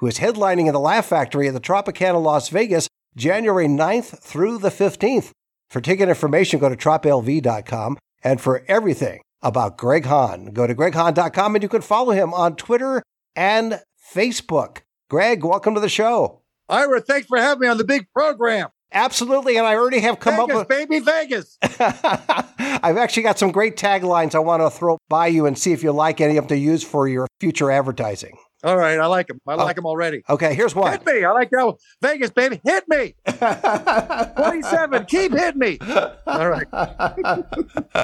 who 0.00 0.06
is 0.06 0.18
headlining 0.18 0.66
in 0.66 0.72
the 0.72 0.80
Laugh 0.80 1.06
Factory 1.06 1.46
at 1.46 1.54
the 1.54 1.60
Tropicana 1.60 2.20
Las 2.20 2.48
Vegas 2.48 2.88
January 3.16 3.66
9th 3.66 4.18
through 4.18 4.58
the 4.58 4.70
15th. 4.70 5.30
For 5.68 5.80
ticket 5.80 6.08
information, 6.08 6.58
go 6.58 6.70
to 6.70 6.76
troplv.com. 6.76 7.98
And 8.24 8.40
for 8.40 8.64
everything 8.66 9.20
about 9.42 9.76
Greg 9.76 10.06
Hahn, 10.06 10.46
go 10.46 10.66
to 10.66 10.74
greghahn.com 10.74 11.54
and 11.54 11.62
you 11.62 11.68
can 11.68 11.82
follow 11.82 12.12
him 12.12 12.32
on 12.32 12.56
Twitter 12.56 13.02
and 13.36 13.80
Facebook. 14.14 14.78
Greg, 15.08 15.44
welcome 15.44 15.74
to 15.74 15.80
the 15.80 15.88
show. 15.88 16.40
Ira, 16.68 17.00
thanks 17.02 17.26
for 17.26 17.38
having 17.38 17.60
me 17.60 17.68
on 17.68 17.76
the 17.76 17.84
big 17.84 18.06
program. 18.14 18.68
Absolutely, 18.92 19.56
and 19.56 19.66
I 19.66 19.76
already 19.76 20.00
have 20.00 20.18
come 20.18 20.34
Vegas, 20.36 20.56
up 20.56 20.58
with. 20.58 20.68
baby, 20.68 20.98
Vegas. 20.98 21.58
I've 21.62 22.96
actually 22.96 23.22
got 23.22 23.38
some 23.38 23.52
great 23.52 23.76
taglines 23.76 24.34
I 24.34 24.40
want 24.40 24.62
to 24.62 24.70
throw 24.70 24.98
by 25.08 25.28
you 25.28 25.46
and 25.46 25.56
see 25.56 25.72
if 25.72 25.82
you 25.82 25.92
like 25.92 26.20
any 26.20 26.36
of 26.36 26.48
them 26.48 26.56
to 26.56 26.58
use 26.58 26.82
for 26.82 27.06
your 27.06 27.28
future 27.38 27.70
advertising. 27.70 28.36
All 28.62 28.76
right, 28.76 28.98
I 28.98 29.06
like 29.06 29.28
them. 29.28 29.40
I 29.46 29.54
oh. 29.54 29.56
like 29.56 29.76
them 29.76 29.86
already. 29.86 30.22
Okay, 30.28 30.54
here's 30.54 30.74
one. 30.74 30.92
Hit 30.92 31.06
me. 31.06 31.24
I 31.24 31.30
like 31.32 31.50
that. 31.50 31.64
one. 31.64 31.76
Vegas, 32.02 32.30
baby, 32.30 32.60
hit 32.62 32.84
me. 32.88 33.14
27. 33.26 35.06
Keep 35.06 35.32
hitting 35.32 35.58
me. 35.58 35.78
All 36.26 36.50
right. 36.50 36.66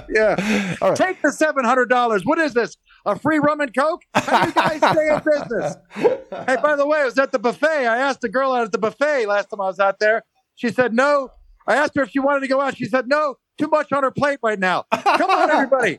yeah. 0.08 0.76
All 0.80 0.90
right. 0.90 0.96
Take 0.96 1.20
the 1.20 1.28
$700. 1.28 2.22
What 2.24 2.38
is 2.38 2.54
this? 2.54 2.76
A 3.04 3.18
free 3.18 3.38
rum 3.38 3.60
and 3.60 3.74
coke? 3.74 4.02
How 4.14 4.42
do 4.42 4.48
you 4.48 4.54
guys 4.54 4.78
stay 4.78 5.14
in 5.14 5.22
business? 5.24 5.76
hey, 5.94 6.56
by 6.62 6.74
the 6.76 6.86
way, 6.86 7.00
I 7.00 7.04
was 7.04 7.18
at 7.18 7.32
the 7.32 7.38
buffet. 7.38 7.86
I 7.86 7.98
asked 7.98 8.24
a 8.24 8.28
girl 8.28 8.52
out 8.52 8.64
at 8.64 8.72
the 8.72 8.78
buffet 8.78 9.26
last 9.26 9.50
time 9.50 9.60
I 9.60 9.66
was 9.66 9.78
out 9.78 9.98
there. 9.98 10.22
She 10.54 10.70
said 10.70 10.94
no. 10.94 11.30
I 11.66 11.76
asked 11.76 11.92
her 11.96 12.02
if 12.02 12.10
she 12.10 12.18
wanted 12.18 12.40
to 12.40 12.48
go 12.48 12.60
out. 12.60 12.76
She 12.76 12.86
said 12.86 13.08
no. 13.08 13.36
Too 13.58 13.68
much 13.68 13.90
on 13.92 14.02
her 14.02 14.10
plate 14.10 14.38
right 14.42 14.58
now. 14.58 14.84
Come 14.92 15.30
on, 15.30 15.50
everybody. 15.50 15.98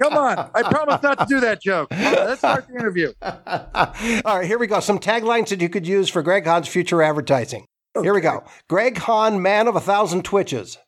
Come 0.00 0.14
on. 0.14 0.50
I 0.54 0.62
promise 0.68 1.02
not 1.02 1.18
to 1.20 1.26
do 1.28 1.40
that 1.40 1.62
joke. 1.62 1.90
Let's 1.92 2.38
start 2.40 2.66
the 2.68 2.74
interview. 2.74 3.12
All 3.22 4.38
right, 4.38 4.46
here 4.46 4.58
we 4.58 4.66
go. 4.66 4.80
Some 4.80 4.98
taglines 4.98 5.48
that 5.48 5.60
you 5.60 5.68
could 5.68 5.86
use 5.86 6.08
for 6.08 6.22
Greg 6.22 6.44
Hahn's 6.44 6.68
future 6.68 7.00
advertising. 7.02 7.66
Here 8.00 8.14
we 8.14 8.20
go. 8.20 8.42
Greg 8.68 8.96
Hahn, 8.98 9.40
man 9.42 9.68
of 9.68 9.76
a 9.76 9.80
thousand 9.80 10.24
twitches. 10.24 10.78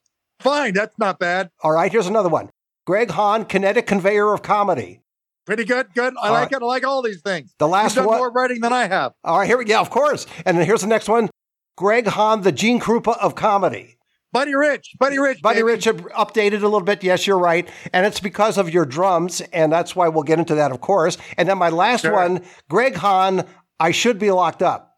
Fine, 0.40 0.74
that's 0.74 0.98
not 0.98 1.18
bad. 1.18 1.50
All 1.62 1.70
right, 1.72 1.92
here's 1.92 2.06
another 2.08 2.28
one. 2.28 2.50
Greg 2.86 3.10
Hahn, 3.10 3.44
kinetic 3.44 3.86
conveyor 3.86 4.32
of 4.32 4.42
comedy. 4.42 5.00
Pretty 5.46 5.64
good. 5.64 5.88
Good. 5.94 6.14
I 6.20 6.28
All 6.28 6.32
like 6.32 6.50
right. 6.50 6.52
it. 6.52 6.62
I 6.62 6.66
like 6.66 6.84
all 6.86 7.02
these 7.02 7.20
things. 7.22 7.54
The 7.58 7.68
last 7.68 7.94
You've 7.96 8.04
done 8.04 8.12
one- 8.12 8.18
more 8.18 8.32
writing 8.32 8.60
than 8.60 8.72
I 8.72 8.86
have. 8.88 9.12
All 9.22 9.38
right, 9.38 9.46
here 9.46 9.58
we 9.58 9.64
go. 9.66 9.80
Of 9.80 9.90
course. 9.90 10.26
And 10.46 10.56
then 10.58 10.64
here's 10.66 10.80
the 10.80 10.86
next 10.86 11.08
one. 11.08 11.28
Greg 11.76 12.06
Hahn, 12.06 12.40
the 12.42 12.52
Gene 12.52 12.80
Krupa 12.80 13.16
of 13.18 13.34
comedy. 13.34 13.93
Buddy 14.34 14.54
Rich. 14.54 14.96
Buddy 14.98 15.18
Rich. 15.20 15.40
Buddy 15.42 15.60
baby. 15.60 15.72
Rich 15.72 15.84
updated 15.86 16.58
a 16.58 16.68
little 16.68 16.82
bit. 16.82 17.04
Yes, 17.04 17.24
you're 17.24 17.38
right. 17.38 17.68
And 17.92 18.04
it's 18.04 18.18
because 18.18 18.58
of 18.58 18.68
your 18.68 18.84
drums. 18.84 19.40
And 19.52 19.72
that's 19.72 19.94
why 19.94 20.08
we'll 20.08 20.24
get 20.24 20.40
into 20.40 20.56
that, 20.56 20.72
of 20.72 20.80
course. 20.80 21.16
And 21.38 21.48
then 21.48 21.56
my 21.56 21.68
last 21.68 22.00
Sure. 22.02 22.12
one, 22.12 22.44
Greg 22.68 22.96
Hahn, 22.96 23.46
I 23.78 23.92
should 23.92 24.18
be 24.18 24.32
locked 24.32 24.60
up. 24.60 24.90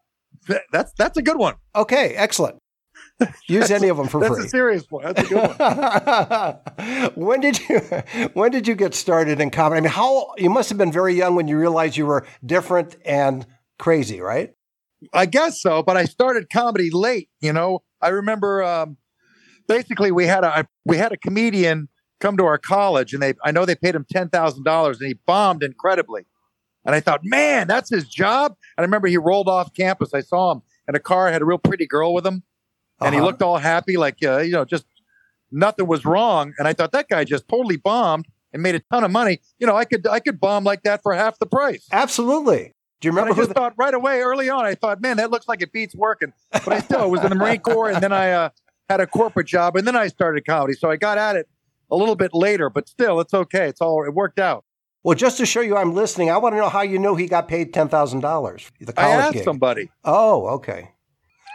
That's 0.71 0.91
that's 0.97 1.17
a 1.17 1.21
good 1.21 1.37
one. 1.37 1.53
Okay, 1.75 2.15
excellent. 2.15 2.57
Use 3.47 3.69
any 3.69 3.89
of 3.89 3.97
them 3.97 4.07
for 4.07 4.19
That's 4.21 4.33
free. 4.33 4.41
That's 4.41 4.53
a 4.53 4.57
serious 4.57 4.85
one. 4.89 5.03
That's 5.05 5.21
a 5.21 6.61
good 6.73 7.01
one. 7.05 7.11
when 7.27 7.39
did 7.39 7.59
you 7.69 7.79
when 8.33 8.51
did 8.51 8.67
you 8.67 8.73
get 8.73 8.95
started 8.95 9.39
in 9.39 9.51
comedy? 9.51 9.77
I 9.77 9.81
mean, 9.81 9.91
how 9.91 10.33
you 10.37 10.49
must 10.49 10.69
have 10.69 10.79
been 10.79 10.91
very 10.91 11.13
young 11.13 11.35
when 11.35 11.47
you 11.47 11.59
realized 11.59 11.95
you 11.95 12.07
were 12.07 12.25
different 12.43 12.95
and 13.05 13.45
crazy, 13.77 14.19
right? 14.19 14.53
I 15.13 15.27
guess 15.27 15.61
so, 15.61 15.83
but 15.83 15.95
I 15.95 16.05
started 16.05 16.49
comedy 16.49 16.89
late. 16.91 17.29
You 17.39 17.53
know, 17.53 17.83
I 18.01 18.09
remember 18.09 18.63
um, 18.63 18.97
basically 19.67 20.11
we 20.11 20.25
had 20.27 20.43
a 20.43 20.67
we 20.85 20.97
had 20.97 21.11
a 21.11 21.17
comedian 21.17 21.89
come 22.19 22.37
to 22.37 22.45
our 22.45 22.57
college, 22.57 23.13
and 23.13 23.21
they 23.21 23.33
I 23.43 23.51
know 23.51 23.65
they 23.65 23.75
paid 23.75 23.95
him 23.95 24.05
ten 24.11 24.29
thousand 24.29 24.63
dollars, 24.63 24.99
and 24.99 25.07
he 25.07 25.13
bombed 25.25 25.63
incredibly. 25.63 26.25
And 26.85 26.95
I 26.95 26.99
thought, 27.01 27.19
man, 27.23 27.67
that's 27.67 27.89
his 27.89 28.07
job. 28.07 28.55
And 28.77 28.83
I 28.83 28.85
remember 28.87 29.07
he 29.07 29.17
rolled 29.17 29.49
off 29.49 29.73
campus. 29.73 30.13
I 30.13 30.21
saw 30.21 30.53
him 30.53 30.61
in 30.87 30.95
a 30.95 30.99
car, 30.99 31.29
had 31.29 31.41
a 31.41 31.45
real 31.45 31.57
pretty 31.57 31.85
girl 31.85 32.13
with 32.13 32.25
him, 32.25 32.43
and 33.01 33.13
he 33.13 33.19
Uh-huh. 33.19 33.27
looked 33.27 33.41
all 33.41 33.57
happy, 33.57 33.97
like 33.97 34.17
uh, 34.23 34.37
you 34.39 34.53
know, 34.53 34.63
just 34.65 34.85
nothing 35.51 35.85
was 35.87 36.05
wrong. 36.05 36.53
And 36.57 36.67
I 36.67 36.73
thought 36.73 36.91
that 36.93 37.09
guy 37.09 37.23
just 37.25 37.47
totally 37.47 37.77
bombed 37.77 38.27
and 38.53 38.63
made 38.63 38.75
a 38.75 38.79
ton 38.91 39.03
of 39.03 39.11
money. 39.11 39.39
You 39.59 39.67
know, 39.67 39.75
I 39.75 39.83
could 39.85 40.07
I 40.07 40.19
could 40.21 40.39
bomb 40.39 40.63
like 40.63 40.83
that 40.83 41.03
for 41.03 41.13
half 41.13 41.37
the 41.39 41.45
price. 41.45 41.85
Absolutely. 41.91 42.73
Do 42.99 43.07
you 43.07 43.11
remember 43.11 43.33
who? 43.33 43.41
I 43.41 43.43
just 43.43 43.49
The, 43.49 43.53
thought 43.53 43.73
right 43.77 43.93
away, 43.93 44.21
early 44.21 44.49
on, 44.49 44.65
I 44.65 44.73
thought, 44.73 45.01
man, 45.01 45.17
that 45.17 45.29
looks 45.29 45.47
like 45.47 45.61
it 45.61 45.71
beats 45.71 45.93
working. 45.93 46.33
But 46.51 46.69
I 46.69 46.79
still 46.79 47.11
was 47.11 47.21
in 47.23 47.29
the 47.29 47.35
Marine 47.35 47.59
Corps, 47.59 47.91
and 47.91 48.01
then 48.01 48.11
I 48.11 48.31
uh, 48.31 48.49
had 48.89 48.99
a 49.01 49.07
corporate 49.07 49.47
job, 49.47 49.75
and 49.75 49.85
then 49.87 49.95
I 49.95 50.07
started 50.07 50.45
comedy. 50.45 50.73
So 50.73 50.89
I 50.89 50.95
got 50.95 51.17
at 51.17 51.35
it 51.35 51.47
a 51.91 51.95
little 51.95 52.15
bit 52.15 52.33
later, 52.33 52.69
but 52.69 52.87
still, 52.87 53.19
it's 53.19 53.33
okay. 53.33 53.67
It's 53.67 53.81
all 53.81 54.03
it 54.05 54.13
worked 54.13 54.39
out. 54.39 54.63
well, 55.03 55.15
just 55.15 55.37
to 55.37 55.45
show 55.45 55.61
you 55.61 55.75
I'm 55.77 55.93
listening, 55.93 56.29
I 56.29 56.37
want 56.37 56.53
to 56.53 56.57
know 56.59 56.69
how 56.69 56.81
you 56.81 56.99
know 56.99 57.15
he 57.15 57.27
got 57.27 57.47
paid 57.47 57.73
ten 57.73 57.89
thousand 57.89 58.21
dollars. 58.21 58.69
The 58.79 58.93
I 58.97 59.03
college 59.03 59.19
asked 59.23 59.33
gig. 59.33 59.43
somebody. 59.43 59.89
Oh, 60.03 60.47
okay. 60.57 60.91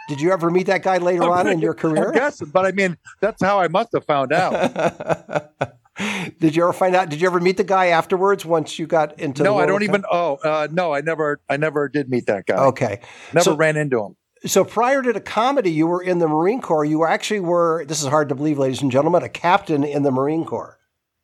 Did 0.09 0.19
you 0.19 0.31
ever 0.33 0.49
meet 0.49 0.67
that 0.67 0.83
guy 0.83 0.97
later 0.97 1.23
on 1.31 1.47
in 1.47 1.59
your 1.59 1.73
career? 1.83 2.11
Yes, 2.13 2.41
but 2.41 2.65
I 2.65 2.71
mean, 2.71 2.97
that's 3.21 3.41
how 3.41 3.59
I 3.59 3.67
must 3.69 3.89
have 3.93 4.05
found 4.05 4.33
out. 4.33 5.51
did 6.39 6.55
you 6.55 6.63
ever 6.63 6.73
find 6.73 6.93
out? 6.95 7.09
Did 7.09 7.21
you 7.21 7.27
ever 7.27 7.39
meet 7.39 7.57
the 7.57 7.63
guy 7.63 7.87
afterwards 7.87 8.45
once 8.45 8.77
you 8.77 8.85
got 8.87 9.19
into? 9.19 9.43
no, 9.43 9.57
I 9.57 9.65
don't 9.65 9.77
of 9.81 9.87
even. 9.89 10.03
Oh, 10.11 10.35
uh, 10.43 10.67
no, 10.71 10.93
I 10.93 11.01
never. 11.01 11.39
I 11.49 11.57
never 11.57 11.87
did 11.87 12.09
meet 12.09 12.25
that 12.25 12.45
guy. 12.47 12.57
Okay. 12.65 12.99
never 13.33 13.43
so- 13.43 13.55
ran 13.55 13.77
into 13.77 14.03
him. 14.03 14.15
So 14.45 14.65
prior 14.65 15.01
to 15.01 15.13
the 15.13 15.21
comedy, 15.21 15.71
you 15.71 15.87
were 15.87 16.01
in 16.01 16.19
the 16.19 16.27
Marine 16.27 16.61
Corps. 16.61 16.83
You 16.83 17.05
actually 17.05 17.39
were. 17.39 17.85
This 17.85 18.01
is 18.01 18.07
hard 18.07 18.27
to 18.29 18.35
believe, 18.35 18.59
ladies 18.59 18.81
and 18.81 18.91
gentlemen, 18.91 19.23
a 19.23 19.29
captain 19.29 19.85
in 19.85 20.03
the 20.03 20.11
Marine 20.11 20.43
Corps. 20.43 20.77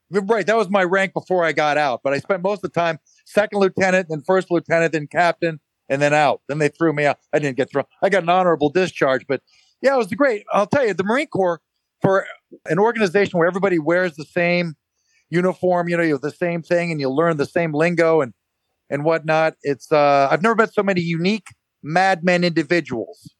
Right, 0.09 0.45
that 0.47 0.55
was 0.55 0.69
my 0.69 0.83
rank 0.83 1.13
before 1.13 1.43
I 1.43 1.51
got 1.51 1.77
out. 1.77 1.99
But 2.01 2.13
I 2.13 2.19
spent 2.19 2.41
most 2.41 2.63
of 2.63 2.71
the 2.71 2.79
time 2.79 2.97
second 3.25 3.59
lieutenant, 3.59 4.07
then 4.09 4.21
first 4.25 4.49
lieutenant, 4.49 4.93
then 4.93 5.05
captain, 5.05 5.59
and 5.89 6.01
then 6.01 6.13
out. 6.13 6.41
Then 6.47 6.59
they 6.59 6.69
threw 6.69 6.93
me 6.93 7.05
out. 7.05 7.17
I 7.33 7.39
didn't 7.39 7.57
get 7.57 7.69
thrown. 7.69 7.85
I 8.01 8.09
got 8.09 8.23
an 8.23 8.29
honorable 8.29 8.69
discharge. 8.69 9.27
But 9.27 9.41
yeah, 9.81 9.95
it 9.95 9.97
was 9.97 10.07
great. 10.07 10.45
I'll 10.53 10.65
tell 10.65 10.87
you, 10.87 10.93
the 10.93 11.03
Marine 11.03 11.27
Corps 11.27 11.61
for 12.01 12.25
an 12.67 12.79
organization 12.79 13.37
where 13.37 13.47
everybody 13.47 13.79
wears 13.79 14.15
the 14.15 14.25
same 14.25 14.75
uniform, 15.29 15.89
you 15.89 15.97
know, 15.97 16.03
you 16.03 16.13
have 16.13 16.21
the 16.21 16.31
same 16.31 16.61
thing, 16.63 16.89
and 16.89 17.01
you 17.01 17.09
learn 17.09 17.35
the 17.35 17.45
same 17.45 17.73
lingo 17.73 18.21
and 18.21 18.33
and 18.89 19.03
whatnot. 19.03 19.55
It's 19.61 19.91
uh, 19.91 20.29
I've 20.31 20.41
never 20.41 20.55
met 20.55 20.73
so 20.73 20.83
many 20.83 21.01
unique 21.01 21.47
madmen 21.83 22.43
individuals. 22.43 23.33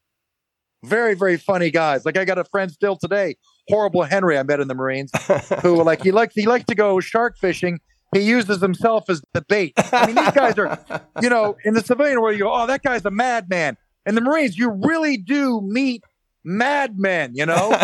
Very, 0.83 1.13
very 1.13 1.37
funny 1.37 1.71
guys. 1.71 2.05
Like 2.05 2.17
I 2.17 2.23
got 2.23 2.37
a 2.37 2.45
friend 2.45 2.71
still 2.71 2.95
today, 2.95 3.35
horrible 3.67 4.03
Henry, 4.03 4.37
I 4.37 4.43
met 4.43 4.59
in 4.59 4.67
the 4.67 4.75
Marines 4.75 5.11
who 5.61 5.83
like 5.83 6.01
he 6.01 6.11
likes 6.11 6.33
he 6.35 6.45
likes 6.45 6.65
to 6.65 6.75
go 6.75 6.99
shark 6.99 7.37
fishing. 7.37 7.79
He 8.13 8.21
uses 8.21 8.59
himself 8.61 9.09
as 9.09 9.21
the 9.33 9.41
bait. 9.47 9.73
I 9.77 10.07
mean, 10.07 10.15
these 10.15 10.31
guys 10.31 10.57
are, 10.57 10.79
you 11.21 11.29
know, 11.29 11.57
in 11.63 11.75
the 11.75 11.81
civilian 11.81 12.19
world, 12.19 12.35
you 12.35 12.43
go, 12.43 12.51
oh, 12.51 12.65
that 12.65 12.81
guy's 12.81 13.05
a 13.05 13.11
madman. 13.11 13.77
In 14.05 14.15
the 14.15 14.21
Marines, 14.21 14.57
you 14.57 14.71
really 14.71 15.17
do 15.17 15.61
meet 15.61 16.01
madmen. 16.43 17.33
You 17.35 17.45
know, 17.45 17.77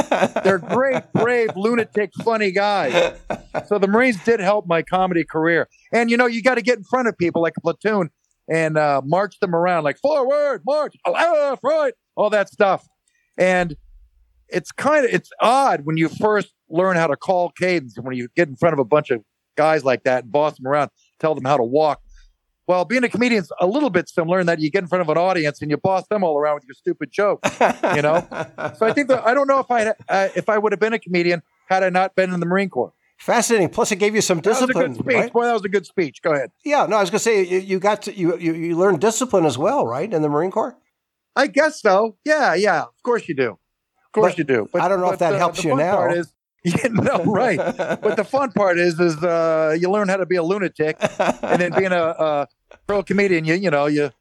they're 0.44 0.57
great, 0.57 1.03
brave, 1.13 1.49
lunatic, 1.55 2.11
funny 2.23 2.51
guys. 2.51 3.19
So 3.67 3.77
the 3.77 3.88
Marines 3.88 4.23
did 4.23 4.39
help 4.39 4.65
my 4.65 4.81
comedy 4.81 5.23
career. 5.23 5.67
And 5.91 6.09
you 6.09 6.17
know, 6.17 6.25
you 6.25 6.41
got 6.41 6.55
to 6.55 6.61
get 6.61 6.77
in 6.77 6.83
front 6.83 7.07
of 7.07 7.17
people 7.17 7.41
like 7.41 7.53
a 7.57 7.61
platoon 7.61 8.09
and 8.50 8.78
uh, 8.78 9.01
march 9.03 9.39
them 9.39 9.56
around, 9.56 9.83
like 9.83 9.97
forward, 10.00 10.62
march, 10.65 10.95
left, 11.06 11.62
right, 11.63 11.94
all 12.15 12.30
that 12.30 12.50
stuff. 12.50 12.88
And 13.38 13.75
it's 14.50 14.71
kind 14.71 15.06
of 15.06 15.13
it's 15.13 15.30
odd 15.42 15.81
when 15.86 15.97
you 15.97 16.09
first 16.09 16.53
learn 16.69 16.95
how 16.95 17.07
to 17.07 17.15
call 17.15 17.50
cadence 17.51 17.97
when 18.00 18.15
you 18.15 18.27
get 18.36 18.47
in 18.47 18.56
front 18.56 18.74
of 18.74 18.80
a 18.80 18.86
bunch 18.86 19.12
of 19.12 19.21
guys 19.56 19.83
like 19.83 20.03
that 20.03 20.24
and 20.24 20.31
boss 20.31 20.57
them 20.57 20.68
around, 20.68 20.89
tell 21.19 21.36
them 21.36 21.45
how 21.45 21.57
to 21.57 21.63
walk. 21.63 22.01
Well, 22.68 22.83
being 22.83 23.03
a 23.03 23.09
comedian's 23.09 23.51
a 23.59 23.68
little 23.68 23.92
bit 23.92 24.09
similar 24.09 24.39
in 24.39 24.47
that 24.47 24.59
you 24.59 24.71
get 24.71 24.81
in 24.81 24.88
front 24.88 25.03
of 25.03 25.09
an 25.09 25.18
audience 25.18 25.62
and 25.62 25.69
you 25.69 25.77
boss 25.77 26.07
them 26.07 26.24
all 26.24 26.38
around 26.38 26.56
with 26.56 26.63
your 26.65 26.74
stupid 26.74 27.12
joke, 27.12 27.39
you 27.95 28.01
know. 28.01 28.25
so 28.77 28.88
I 28.88 28.92
think 28.92 29.07
that 29.09 29.24
I 29.25 29.36
don't 29.36 29.47
know 29.47 29.59
if 29.59 29.69
I 29.69 29.94
uh, 30.09 30.30
if 30.36 30.50
I 30.50 30.57
would 30.57 30.71
have 30.71 30.80
been 30.80 30.94
a 30.94 31.00
comedian 31.00 31.44
had 31.68 31.83
I 31.83 31.89
not 31.89 32.15
been 32.15 32.33
in 32.33 32.39
the 32.39 32.45
Marine 32.45 32.69
Corps. 32.69 32.94
Fascinating. 33.17 33.69
Plus, 33.69 33.91
it 33.91 33.95
gave 33.97 34.13
you 34.13 34.21
some 34.21 34.41
discipline. 34.41 34.94
That 34.94 35.00
was 35.00 35.00
a 35.00 35.03
good 35.03 35.06
speech. 35.06 35.15
right? 35.15 35.33
Boy, 35.33 35.45
that 35.45 35.53
was 35.53 35.65
a 35.65 35.69
good 35.69 35.85
speech. 35.85 36.21
Go 36.21 36.33
ahead. 36.33 36.51
Yeah. 36.63 36.85
No, 36.85 36.97
I 36.97 37.01
was 37.01 37.09
going 37.09 37.19
to 37.19 37.23
say 37.23 37.44
you, 37.44 37.59
you 37.59 37.79
got 37.79 38.03
to, 38.03 38.15
you, 38.15 38.38
you 38.38 38.53
you 38.53 38.77
learned 38.77 39.01
discipline 39.01 39.45
as 39.45 39.57
well, 39.57 39.85
right, 39.88 40.12
in 40.12 40.21
the 40.21 40.29
Marine 40.29 40.51
Corps. 40.51 40.77
I 41.35 41.47
guess 41.47 41.81
so. 41.81 42.17
Yeah, 42.25 42.53
yeah. 42.56 42.83
Of 42.83 43.03
course 43.03 43.27
you 43.27 43.35
do. 43.35 43.51
Of 43.51 44.12
course 44.13 44.33
But 44.33 44.38
you 44.38 44.44
do. 44.44 44.69
But 44.71 44.81
I 44.81 44.88
don't 44.88 45.01
know 45.01 45.12
if 45.12 45.19
that 45.19 45.33
uh, 45.33 45.38
helps 45.38 45.63
you 45.63 45.75
now. 45.75 46.07
Is, 46.09 46.33
yeah, 46.63 46.88
no, 46.89 47.23
right. 47.25 47.57
but 47.57 48.15
the 48.15 48.23
fun 48.23 48.51
part 48.51 48.79
is, 48.79 49.00
is 49.00 49.21
uh, 49.23 49.77
you 49.79 49.89
learn 49.89 50.07
how 50.07 50.18
to 50.18 50.25
be 50.25 50.35
a 50.35 50.44
lunatic, 50.44 50.97
and 51.19 51.61
then 51.61 51.71
being 51.73 51.91
a, 51.91 52.15
a 52.18 52.47
pro 52.88 53.03
comedian, 53.03 53.45
you 53.45 53.53
you 53.53 53.69
know, 53.69 53.85
you 53.85 54.11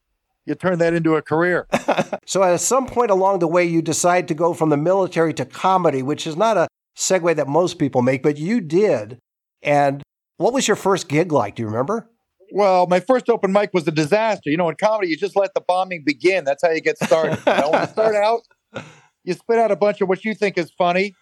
you 0.44 0.54
turn 0.54 0.78
that 0.78 0.92
into 0.92 1.14
a 1.16 1.22
career. 1.22 1.66
so 2.26 2.42
at 2.42 2.60
some 2.60 2.86
point 2.86 3.10
along 3.10 3.38
the 3.38 3.48
way, 3.48 3.64
you 3.64 3.80
decide 3.80 4.28
to 4.28 4.34
go 4.34 4.52
from 4.52 4.68
the 4.68 4.76
military 4.76 5.32
to 5.34 5.46
comedy, 5.46 6.02
which 6.02 6.26
is 6.26 6.36
not 6.36 6.56
a 6.58 6.68
segue 6.96 7.36
that 7.36 7.48
most 7.48 7.78
people 7.78 8.02
make, 8.02 8.22
but 8.22 8.36
you 8.36 8.60
did. 8.60 9.18
And 9.62 10.02
what 10.36 10.52
was 10.52 10.68
your 10.68 10.76
first 10.76 11.08
gig 11.08 11.32
like? 11.32 11.56
Do 11.56 11.62
you 11.62 11.68
remember? 11.68 12.10
Well, 12.52 12.86
my 12.86 13.00
first 13.00 13.28
open 13.28 13.52
mic 13.52 13.70
was 13.72 13.88
a 13.88 13.90
disaster. 13.90 14.50
You 14.50 14.56
know, 14.56 14.68
in 14.68 14.76
comedy, 14.76 15.08
you 15.08 15.16
just 15.16 15.36
let 15.36 15.54
the 15.54 15.60
bombing 15.60 16.04
begin. 16.04 16.44
That's 16.44 16.62
how 16.62 16.70
you 16.70 16.80
get 16.80 16.98
started. 16.98 17.38
You 17.46 17.52
know, 17.54 17.70
when 17.70 17.80
you 17.80 17.88
start 17.88 18.14
out, 18.14 18.40
you 19.24 19.34
spit 19.34 19.58
out 19.58 19.70
a 19.70 19.76
bunch 19.76 20.00
of 20.00 20.08
what 20.08 20.24
you 20.24 20.34
think 20.34 20.58
is 20.58 20.70
funny. 20.70 21.14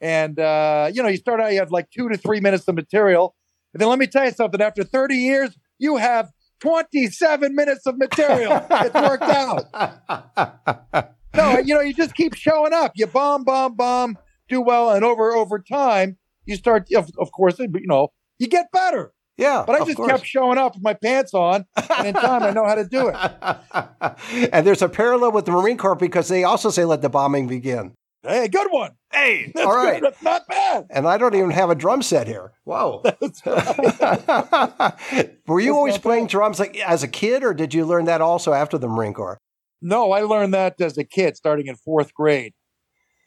And, 0.00 0.38
uh, 0.38 0.90
you 0.92 1.02
know, 1.02 1.08
you 1.08 1.16
start 1.16 1.40
out, 1.40 1.52
you 1.52 1.58
have 1.58 1.70
like 1.70 1.90
two 1.90 2.08
to 2.08 2.16
three 2.16 2.40
minutes 2.40 2.68
of 2.68 2.74
material. 2.74 3.34
And 3.72 3.80
then 3.80 3.88
let 3.88 3.98
me 3.98 4.06
tell 4.06 4.26
you 4.26 4.30
something 4.30 4.60
after 4.60 4.84
30 4.84 5.16
years, 5.16 5.56
you 5.78 5.96
have 5.96 6.30
27 6.60 7.54
minutes 7.54 7.86
of 7.86 7.98
material. 7.98 8.64
it's 8.70 8.94
worked 8.94 9.22
out. 9.22 11.12
No, 11.36 11.58
you 11.58 11.74
know, 11.74 11.82
you 11.82 11.92
just 11.92 12.14
keep 12.14 12.34
showing 12.34 12.72
up. 12.72 12.92
You 12.94 13.06
bomb, 13.06 13.44
bomb, 13.44 13.76
bomb, 13.76 14.16
do 14.48 14.60
well. 14.60 14.90
And 14.90 15.04
over, 15.04 15.32
over 15.32 15.58
time, 15.58 16.18
you 16.44 16.56
start, 16.56 16.88
of, 16.94 17.10
of 17.18 17.32
course, 17.32 17.58
you 17.58 17.68
know, 17.84 18.08
you 18.38 18.48
get 18.48 18.66
better. 18.72 19.12
Yeah. 19.36 19.64
But 19.66 19.80
I 19.80 19.84
just 19.84 19.96
course. 19.96 20.10
kept 20.10 20.26
showing 20.26 20.58
up 20.58 20.74
with 20.74 20.82
my 20.82 20.94
pants 20.94 21.34
on, 21.34 21.66
and 21.98 22.08
in 22.08 22.14
time 22.14 22.42
I 22.42 22.50
know 22.52 22.64
how 22.64 22.74
to 22.74 22.84
do 22.84 23.08
it. 23.08 24.48
and 24.52 24.66
there's 24.66 24.80
a 24.82 24.88
parallel 24.88 25.32
with 25.32 25.44
the 25.44 25.52
Marine 25.52 25.76
Corps 25.76 25.94
because 25.94 26.28
they 26.28 26.42
also 26.44 26.70
say 26.70 26.84
let 26.84 27.02
the 27.02 27.10
bombing 27.10 27.46
begin. 27.46 27.92
Hey, 28.22 28.48
good 28.48 28.68
one. 28.70 28.92
Hey, 29.12 29.52
all 29.56 29.74
right. 29.74 30.00
Good. 30.00 30.12
That's 30.12 30.22
not 30.22 30.48
bad. 30.48 30.86
And 30.90 31.06
I 31.06 31.16
don't 31.18 31.34
even 31.34 31.50
have 31.50 31.70
a 31.70 31.74
drum 31.74 32.02
set 32.02 32.26
here. 32.26 32.52
Whoa. 32.64 33.02
Right. 33.46 35.30
Were 35.46 35.60
you 35.60 35.68
That's 35.68 35.76
always 35.76 35.98
playing 35.98 36.24
bad. 36.24 36.30
drums 36.30 36.58
like 36.58 36.76
as 36.78 37.02
a 37.02 37.08
kid 37.08 37.44
or 37.44 37.54
did 37.54 37.72
you 37.72 37.84
learn 37.84 38.06
that 38.06 38.20
also 38.20 38.52
after 38.52 38.78
the 38.78 38.88
Marine 38.88 39.14
Corps? 39.14 39.38
No, 39.80 40.12
I 40.12 40.22
learned 40.22 40.54
that 40.54 40.80
as 40.80 40.98
a 40.98 41.04
kid, 41.04 41.36
starting 41.36 41.66
in 41.68 41.76
fourth 41.76 42.12
grade. 42.14 42.54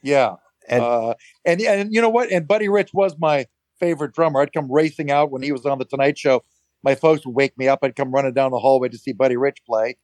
Yeah. 0.02 0.34
And 0.70 0.82
uh, 0.82 1.14
and 1.44 1.60
and 1.60 1.92
you 1.92 2.00
know 2.00 2.08
what? 2.08 2.30
And 2.30 2.48
Buddy 2.48 2.68
Rich 2.68 2.90
was 2.94 3.16
my 3.18 3.46
favorite 3.78 4.14
drummer. 4.14 4.40
I'd 4.40 4.52
come 4.52 4.70
racing 4.70 5.10
out 5.10 5.30
when 5.30 5.42
he 5.42 5.52
was 5.52 5.66
on 5.66 5.78
the 5.78 5.84
Tonight 5.84 6.16
Show. 6.16 6.44
My 6.82 6.94
folks 6.94 7.26
would 7.26 7.34
wake 7.34 7.58
me 7.58 7.68
up. 7.68 7.80
I'd 7.82 7.96
come 7.96 8.12
running 8.12 8.32
down 8.32 8.52
the 8.52 8.58
hallway 8.58 8.88
to 8.88 8.96
see 8.98 9.12
Buddy 9.12 9.36
Rich 9.36 9.58
play. 9.66 9.96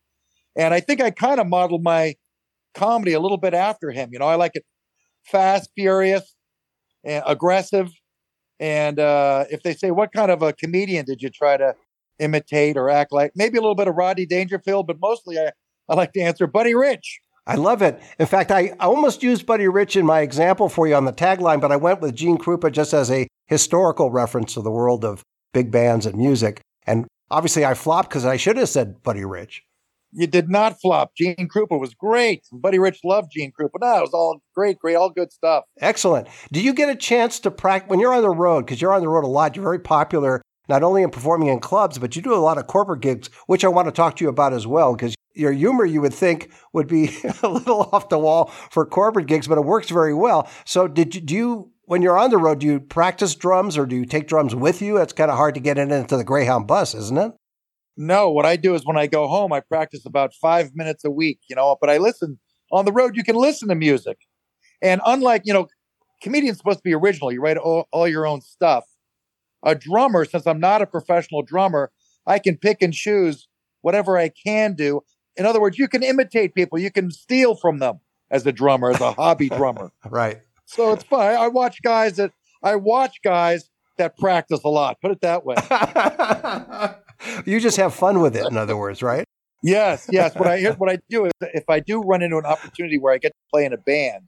And 0.56 0.74
I 0.74 0.80
think 0.80 1.00
I 1.00 1.10
kind 1.10 1.40
of 1.40 1.46
modeled 1.46 1.82
my 1.82 2.16
comedy 2.74 3.12
a 3.12 3.20
little 3.20 3.38
bit 3.38 3.54
after 3.54 3.90
him. 3.92 4.10
You 4.12 4.18
know, 4.18 4.26
I 4.26 4.34
like 4.34 4.52
it 4.54 4.64
fast, 5.24 5.70
furious, 5.76 6.34
and 7.04 7.22
aggressive. 7.26 7.90
And 8.58 8.98
uh, 8.98 9.44
if 9.50 9.62
they 9.62 9.74
say, 9.74 9.90
what 9.90 10.12
kind 10.12 10.30
of 10.30 10.42
a 10.42 10.52
comedian 10.52 11.04
did 11.04 11.22
you 11.22 11.30
try 11.30 11.56
to 11.56 11.74
imitate 12.18 12.76
or 12.76 12.88
act 12.90 13.12
like? 13.12 13.32
Maybe 13.36 13.58
a 13.58 13.60
little 13.60 13.74
bit 13.74 13.88
of 13.88 13.94
Rodney 13.94 14.26
Dangerfield, 14.26 14.86
but 14.86 14.96
mostly 15.00 15.38
I, 15.38 15.52
I 15.88 15.94
like 15.94 16.12
to 16.14 16.20
answer 16.20 16.46
Buddy 16.46 16.74
Rich. 16.74 17.20
I 17.46 17.54
love 17.54 17.80
it. 17.80 18.00
In 18.18 18.26
fact, 18.26 18.50
I 18.50 18.74
almost 18.80 19.22
used 19.22 19.46
Buddy 19.46 19.68
Rich 19.68 19.96
in 19.96 20.04
my 20.04 20.20
example 20.20 20.68
for 20.68 20.88
you 20.88 20.94
on 20.94 21.04
the 21.04 21.12
tagline, 21.12 21.60
but 21.60 21.70
I 21.70 21.76
went 21.76 22.00
with 22.00 22.16
Gene 22.16 22.38
Krupa 22.38 22.72
just 22.72 22.92
as 22.92 23.10
a 23.10 23.28
historical 23.46 24.10
reference 24.10 24.54
to 24.54 24.62
the 24.62 24.70
world 24.70 25.04
of 25.04 25.22
big 25.52 25.70
bands 25.70 26.06
and 26.06 26.16
music. 26.16 26.60
And 26.86 27.06
obviously, 27.30 27.64
I 27.64 27.74
flopped 27.74 28.08
because 28.08 28.24
I 28.24 28.36
should 28.36 28.56
have 28.56 28.68
said 28.68 29.02
Buddy 29.02 29.24
Rich. 29.24 29.62
You 30.12 30.26
did 30.26 30.48
not 30.48 30.80
flop. 30.80 31.12
Gene 31.16 31.48
Krupa 31.48 31.78
was 31.78 31.94
great. 31.94 32.44
Buddy 32.50 32.78
Rich 32.78 33.00
loved 33.04 33.30
Gene 33.32 33.52
Krupa. 33.52 33.80
No, 33.80 33.98
it 33.98 34.00
was 34.00 34.14
all 34.14 34.40
great, 34.54 34.78
great, 34.78 34.96
all 34.96 35.10
good 35.10 35.30
stuff. 35.30 35.64
Excellent. 35.80 36.26
Do 36.52 36.60
you 36.60 36.72
get 36.72 36.88
a 36.88 36.96
chance 36.96 37.38
to 37.40 37.50
practice 37.50 37.90
when 37.90 38.00
you're 38.00 38.14
on 38.14 38.22
the 38.22 38.30
road? 38.30 38.64
Because 38.64 38.80
you're 38.80 38.94
on 38.94 39.02
the 39.02 39.08
road 39.08 39.24
a 39.24 39.28
lot. 39.28 39.54
You're 39.54 39.64
very 39.64 39.78
popular, 39.78 40.42
not 40.68 40.82
only 40.82 41.02
in 41.02 41.10
performing 41.10 41.48
in 41.48 41.60
clubs, 41.60 41.98
but 41.98 42.16
you 42.16 42.22
do 42.22 42.34
a 42.34 42.36
lot 42.36 42.58
of 42.58 42.66
corporate 42.66 43.02
gigs, 43.02 43.28
which 43.46 43.64
I 43.64 43.68
want 43.68 43.86
to 43.86 43.92
talk 43.92 44.16
to 44.16 44.24
you 44.24 44.30
about 44.30 44.52
as 44.52 44.66
well. 44.66 44.94
Because 44.94 45.14
your 45.36 45.52
humor, 45.52 45.84
you 45.84 46.00
would 46.00 46.14
think, 46.14 46.50
would 46.72 46.86
be 46.86 47.16
a 47.42 47.48
little 47.48 47.88
off 47.92 48.08
the 48.08 48.18
wall 48.18 48.46
for 48.70 48.86
corporate 48.86 49.26
gigs, 49.26 49.46
but 49.46 49.58
it 49.58 49.64
works 49.64 49.90
very 49.90 50.14
well. 50.14 50.48
So, 50.64 50.88
did 50.88 51.14
you, 51.14 51.20
do 51.20 51.34
you, 51.34 51.72
when 51.84 52.02
you're 52.02 52.18
on 52.18 52.30
the 52.30 52.38
road, 52.38 52.60
do 52.60 52.66
you 52.66 52.80
practice 52.80 53.34
drums 53.34 53.78
or 53.78 53.86
do 53.86 53.96
you 53.96 54.06
take 54.06 54.26
drums 54.26 54.54
with 54.54 54.82
you? 54.82 54.96
It's 54.96 55.12
kind 55.12 55.30
of 55.30 55.36
hard 55.36 55.54
to 55.54 55.60
get 55.60 55.78
it 55.78 55.90
into 55.90 56.16
the 56.16 56.24
Greyhound 56.24 56.66
bus, 56.66 56.94
isn't 56.94 57.18
it? 57.18 57.32
No, 57.96 58.30
what 58.30 58.44
I 58.44 58.56
do 58.56 58.74
is 58.74 58.84
when 58.84 58.98
I 58.98 59.06
go 59.06 59.26
home, 59.26 59.52
I 59.52 59.60
practice 59.60 60.04
about 60.04 60.34
five 60.34 60.72
minutes 60.74 61.04
a 61.04 61.10
week, 61.10 61.40
you 61.48 61.56
know, 61.56 61.76
but 61.80 61.88
I 61.88 61.96
listen 61.98 62.38
on 62.70 62.84
the 62.84 62.92
road. 62.92 63.16
You 63.16 63.24
can 63.24 63.36
listen 63.36 63.68
to 63.68 63.74
music. 63.74 64.18
And 64.82 65.00
unlike, 65.06 65.42
you 65.44 65.54
know, 65.54 65.68
comedian's 66.22 66.58
supposed 66.58 66.78
to 66.78 66.82
be 66.82 66.94
original, 66.94 67.32
you 67.32 67.40
write 67.40 67.56
all, 67.56 67.88
all 67.92 68.06
your 68.06 68.26
own 68.26 68.42
stuff. 68.42 68.84
A 69.64 69.74
drummer, 69.74 70.24
since 70.24 70.46
I'm 70.46 70.60
not 70.60 70.82
a 70.82 70.86
professional 70.86 71.42
drummer, 71.42 71.90
I 72.26 72.38
can 72.38 72.56
pick 72.56 72.82
and 72.82 72.92
choose 72.92 73.48
whatever 73.80 74.18
I 74.18 74.28
can 74.28 74.74
do. 74.74 75.00
In 75.36 75.46
other 75.46 75.60
words, 75.60 75.78
you 75.78 75.88
can 75.88 76.02
imitate 76.02 76.54
people, 76.54 76.78
you 76.78 76.90
can 76.90 77.10
steal 77.10 77.54
from 77.54 77.78
them 77.78 78.00
as 78.30 78.46
a 78.46 78.52
drummer, 78.52 78.90
as 78.90 79.00
a 79.00 79.12
hobby 79.12 79.48
drummer. 79.58 79.92
Right. 80.08 80.40
So 80.64 80.92
it's 80.92 81.04
fun. 81.04 81.36
I 81.36 81.48
watch 81.48 81.82
guys 81.82 82.16
that 82.16 82.32
I 82.62 82.76
watch 82.76 83.22
guys 83.22 83.70
that 83.98 84.18
practice 84.18 84.62
a 84.64 84.68
lot. 84.68 85.00
Put 85.00 85.12
it 85.12 85.20
that 85.20 85.44
way. 85.44 85.54
you 87.46 87.60
just 87.60 87.76
have 87.76 87.94
fun 87.94 88.20
with 88.20 88.36
it, 88.36 88.46
in 88.46 88.56
other 88.56 88.76
words, 88.76 89.02
right? 89.02 89.24
Yes, 89.62 90.08
yes. 90.10 90.34
What 90.34 90.48
I 90.48 90.62
what 90.78 90.90
I 90.90 90.98
do 91.08 91.26
is 91.26 91.32
if 91.40 91.68
I 91.68 91.80
do 91.80 92.00
run 92.02 92.22
into 92.22 92.36
an 92.38 92.46
opportunity 92.46 92.98
where 92.98 93.12
I 93.12 93.18
get 93.18 93.28
to 93.28 93.50
play 93.52 93.64
in 93.64 93.72
a 93.72 93.78
band, 93.78 94.24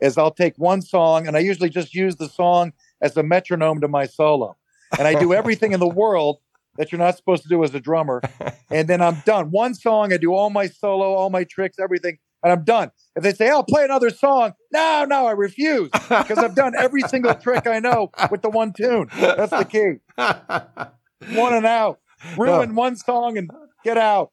is 0.00 0.18
I'll 0.18 0.30
take 0.30 0.54
one 0.56 0.82
song 0.82 1.26
and 1.26 1.36
I 1.36 1.40
usually 1.40 1.70
just 1.70 1.94
use 1.94 2.16
the 2.16 2.28
song 2.28 2.72
as 3.00 3.16
a 3.16 3.22
metronome 3.22 3.80
to 3.80 3.88
my 3.88 4.06
solo. 4.06 4.56
And 4.98 5.08
I 5.08 5.18
do 5.18 5.34
everything 5.34 5.72
in 5.72 5.80
the 5.80 5.88
world 5.88 6.38
that 6.78 6.92
you're 6.92 6.98
not 6.98 7.16
supposed 7.16 7.42
to 7.42 7.48
do 7.48 7.62
as 7.64 7.74
a 7.74 7.80
drummer. 7.80 8.22
And 8.68 8.88
then 8.88 9.00
I'm 9.00 9.22
done. 9.24 9.52
One 9.52 9.74
song, 9.74 10.12
I 10.12 10.16
do 10.16 10.34
all 10.34 10.50
my 10.50 10.66
solo, 10.66 11.14
all 11.14 11.30
my 11.30 11.44
tricks, 11.44 11.78
everything, 11.78 12.18
and 12.42 12.52
I'm 12.52 12.64
done. 12.64 12.90
If 13.14 13.22
they 13.22 13.32
say, 13.32 13.48
I'll 13.48 13.62
play 13.62 13.84
another 13.84 14.10
song, 14.10 14.54
no, 14.72 15.06
no, 15.08 15.24
I 15.26 15.30
refuse 15.32 15.88
because 15.92 16.38
I've 16.38 16.56
done 16.56 16.74
every 16.76 17.02
single 17.08 17.34
trick 17.36 17.68
I 17.68 17.78
know 17.78 18.10
with 18.28 18.42
the 18.42 18.50
one 18.50 18.72
tune. 18.72 19.08
That's 19.16 19.50
the 19.50 19.64
key. 19.64 20.00
One 21.36 21.54
and 21.54 21.64
out. 21.64 22.00
Ruin 22.36 22.74
one 22.74 22.96
song 22.96 23.38
and 23.38 23.50
get 23.84 23.96
out. 23.96 24.32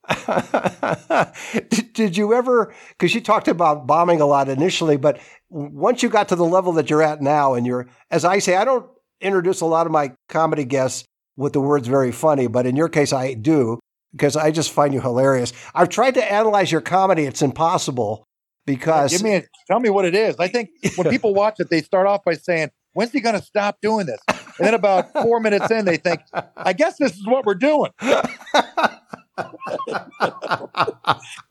did, 1.69 1.93
did 1.93 2.17
you 2.17 2.33
ever, 2.33 2.73
because 2.89 3.13
you 3.13 3.21
talked 3.21 3.47
about 3.47 3.87
bombing 3.87 4.19
a 4.19 4.25
lot 4.25 4.49
initially, 4.49 4.97
but 4.97 5.19
once 5.49 6.03
you 6.03 6.09
got 6.09 6.29
to 6.29 6.35
the 6.35 6.45
level 6.45 6.73
that 6.73 6.89
you're 6.89 7.03
at 7.03 7.21
now, 7.21 7.53
and 7.53 7.65
you're, 7.65 7.87
as 8.11 8.25
I 8.25 8.39
say, 8.39 8.55
I 8.55 8.65
don't 8.65 8.85
introduce 9.21 9.61
a 9.61 9.65
lot 9.65 9.85
of 9.85 9.91
my 9.91 10.13
comedy 10.27 10.65
guests 10.65 11.05
with 11.35 11.53
the 11.53 11.62
words 11.62 11.88
very 11.88 12.12
funny, 12.12 12.47
but 12.47 12.65
in 12.65 12.75
your 12.75 12.89
case, 12.89 13.13
I 13.13 13.33
do 13.33 13.80
because 14.12 14.35
I 14.35 14.51
just 14.51 14.71
find 14.71 14.94
you 14.94 15.01
hilarious. 15.01 15.53
I've 15.74 15.89
tried 15.89 16.13
to 16.15 16.31
analyze 16.31 16.71
your 16.71 16.81
comedy, 16.81 17.24
it's 17.24 17.41
impossible 17.41 18.24
because. 18.65 19.12
Give 19.12 19.24
me 19.24 19.36
a, 19.36 19.43
tell 19.67 19.79
me 19.79 19.89
what 19.89 20.05
it 20.05 20.15
is. 20.15 20.36
I 20.39 20.48
think 20.48 20.69
when 20.96 21.10
people 21.10 21.34
watch 21.34 21.55
it, 21.60 21.69
they 21.69 21.81
start 21.81 22.07
off 22.07 22.24
by 22.24 22.36
saying, 22.36 22.69
When's 22.93 23.12
he 23.12 23.22
going 23.22 23.36
to 23.36 23.41
stop 23.41 23.79
doing 23.81 24.05
this? 24.05 24.19
And 24.27 24.67
then 24.67 24.75
about 24.75 25.12
four 25.13 25.39
minutes 25.39 25.72
in, 25.72 25.86
they 25.86 25.98
think, 25.98 26.22
I 26.55 26.74
guess 26.74 26.98
this 26.98 27.13
is 27.13 27.25
what 27.25 27.43
we're 27.43 27.55
doing. 27.55 27.89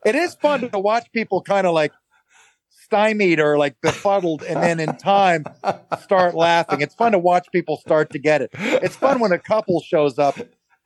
it 0.07 0.15
is 0.15 0.37
fun 0.37 0.71
to 0.71 0.79
watch 0.79 1.11
people 1.13 1.43
kind 1.43 1.67
of 1.67 1.75
like 1.75 1.91
stymied 2.93 3.41
or 3.41 3.57
like 3.57 3.81
befuddled 3.81 4.43
and 4.43 4.63
then 4.63 4.79
in 4.79 4.95
time 4.99 5.45
start 6.03 6.35
laughing. 6.35 6.83
It's 6.83 6.95
fun 6.95 7.13
to 7.13 7.19
watch 7.19 7.49
people 7.51 7.79
start 7.79 8.11
to 8.11 8.19
get 8.19 8.43
it. 8.43 8.51
It's 8.53 8.97
fun 8.97 9.19
when 9.19 9.33
a 9.33 9.39
couple 9.39 9.81
shows 9.81 10.19
up 10.19 10.37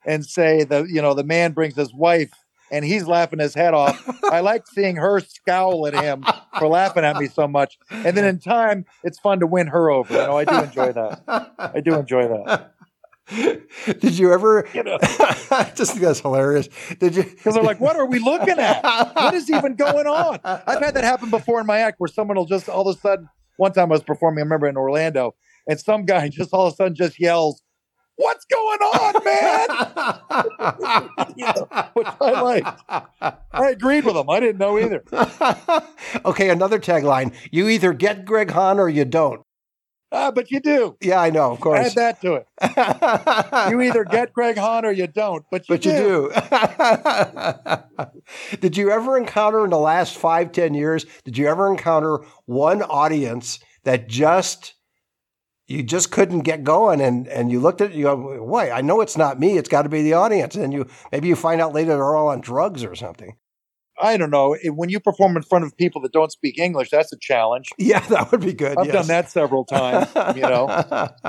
and 0.05 0.25
say 0.25 0.63
the 0.63 0.85
you 0.89 1.01
know 1.01 1.13
the 1.13 1.25
man 1.25 1.51
brings 1.51 1.75
his 1.75 1.93
wife 1.93 2.31
and 2.71 2.85
he's 2.85 3.07
laughing 3.07 3.39
his 3.39 3.53
head 3.53 3.73
off. 3.73 4.01
I 4.23 4.39
like 4.39 4.67
seeing 4.67 4.95
her 4.95 5.19
scowl 5.19 5.85
at 5.85 5.93
him 6.01 6.23
for 6.57 6.69
laughing 6.69 7.03
at 7.03 7.17
me 7.17 7.27
so 7.27 7.45
much. 7.45 7.77
And 7.91 8.15
then 8.15 8.23
in 8.23 8.39
time, 8.39 8.85
it's 9.03 9.19
fun 9.19 9.41
to 9.41 9.47
win 9.47 9.67
her 9.67 9.89
over. 9.89 10.13
You 10.13 10.19
know, 10.19 10.37
I 10.37 10.45
do 10.45 10.63
enjoy 10.63 10.93
that. 10.93 11.51
I 11.57 11.81
do 11.81 11.95
enjoy 11.95 12.27
that. 12.29 12.73
Did 13.85 14.17
you 14.17 14.31
ever? 14.31 14.67
You 14.73 14.83
know. 14.83 14.97
I 15.01 15.71
just 15.75 15.91
think 15.91 16.03
that's 16.03 16.21
hilarious. 16.21 16.69
Did 16.99 17.15
you? 17.15 17.23
Because 17.23 17.55
they're 17.55 17.63
like, 17.63 17.79
what 17.79 17.97
are 17.97 18.05
we 18.05 18.19
looking 18.19 18.57
at? 18.57 18.81
What 19.15 19.33
is 19.33 19.49
even 19.49 19.75
going 19.75 20.07
on? 20.07 20.39
I've 20.43 20.79
had 20.79 20.93
that 20.93 21.03
happen 21.03 21.29
before 21.29 21.59
in 21.59 21.65
my 21.65 21.79
act 21.79 21.99
where 21.99 22.07
someone 22.07 22.37
will 22.37 22.45
just 22.45 22.69
all 22.69 22.87
of 22.87 22.95
a 22.95 22.99
sudden, 22.99 23.27
one 23.57 23.73
time 23.73 23.91
I 23.91 23.95
was 23.95 24.03
performing, 24.03 24.39
I 24.39 24.43
remember 24.43 24.67
in 24.67 24.77
Orlando, 24.77 25.35
and 25.67 25.79
some 25.79 26.05
guy 26.05 26.29
just 26.33 26.53
all 26.53 26.67
of 26.67 26.73
a 26.73 26.75
sudden 26.77 26.95
just 26.95 27.19
yells, 27.19 27.61
What's 28.15 28.45
going 28.45 28.79
on, 28.79 29.23
man? 29.25 29.67
You 31.35 31.45
know, 31.45 31.67
which 31.93 32.07
I 32.19 32.41
liked. 32.41 32.81
I 33.51 33.69
agreed 33.69 34.05
with 34.05 34.15
him. 34.15 34.29
I 34.29 34.39
didn't 34.39 34.57
know 34.57 34.79
either. 34.79 35.03
okay, 36.25 36.49
another 36.49 36.79
tagline: 36.79 37.35
You 37.51 37.67
either 37.67 37.93
get 37.93 38.25
Greg 38.25 38.51
Hahn 38.51 38.79
or 38.79 38.89
you 38.89 39.05
don't. 39.05 39.41
Ah, 40.11 40.31
but 40.31 40.51
you 40.51 40.59
do. 40.61 40.95
Yeah, 41.01 41.19
I 41.19 41.29
know, 41.29 41.51
of 41.51 41.59
course. 41.59 41.87
Add 41.87 41.95
that 41.95 42.21
to 42.21 42.35
it. 42.35 42.47
You 43.71 43.81
either 43.81 44.05
get 44.05 44.33
Greg 44.33 44.57
Hahn 44.57 44.85
or 44.85 44.91
you 44.91 45.07
don't, 45.07 45.43
but 45.51 45.67
you 45.67 45.75
but 45.75 45.85
you 45.85 45.91
do. 45.91 46.31
do. 46.31 46.41
did 48.59 48.77
you 48.77 48.91
ever 48.91 49.17
encounter 49.17 49.65
in 49.65 49.69
the 49.69 49.77
last 49.77 50.17
five, 50.17 50.53
ten 50.53 50.73
years? 50.73 51.05
Did 51.25 51.37
you 51.37 51.47
ever 51.47 51.69
encounter 51.69 52.19
one 52.45 52.81
audience 52.81 53.59
that 53.83 54.07
just 54.07 54.75
you 55.67 55.83
just 55.83 56.11
couldn't 56.11 56.41
get 56.41 56.63
going, 56.63 57.01
and 57.01 57.27
and 57.27 57.51
you 57.51 57.59
looked 57.59 57.81
at 57.81 57.91
it, 57.91 57.95
you 57.95 58.03
go, 58.03 58.43
"Why? 58.43 58.71
I 58.71 58.81
know 58.81 59.01
it's 59.01 59.17
not 59.17 59.39
me. 59.39 59.57
It's 59.57 59.69
got 59.69 59.83
to 59.83 59.89
be 59.89 60.01
the 60.01 60.13
audience." 60.13 60.55
And 60.55 60.71
you 60.71 60.87
maybe 61.11 61.27
you 61.27 61.35
find 61.35 61.59
out 61.59 61.73
later 61.73 61.95
they're 61.95 62.15
all 62.15 62.29
on 62.29 62.39
drugs 62.39 62.83
or 62.83 62.95
something. 62.95 63.35
I 63.99 64.17
don't 64.17 64.29
know. 64.29 64.55
When 64.65 64.89
you 64.89 64.99
perform 64.99 65.35
in 65.37 65.43
front 65.43 65.65
of 65.65 65.75
people 65.75 66.01
that 66.01 66.11
don't 66.11 66.31
speak 66.31 66.59
English, 66.59 66.89
that's 66.89 67.11
a 67.11 67.17
challenge. 67.19 67.69
Yeah, 67.77 67.99
that 67.99 68.31
would 68.31 68.41
be 68.41 68.53
good. 68.53 68.77
I've 68.77 68.87
yes. 68.87 68.93
done 68.93 69.07
that 69.07 69.31
several 69.31 69.63
times. 69.63 70.09
You 70.35 70.41
know, 70.41 70.67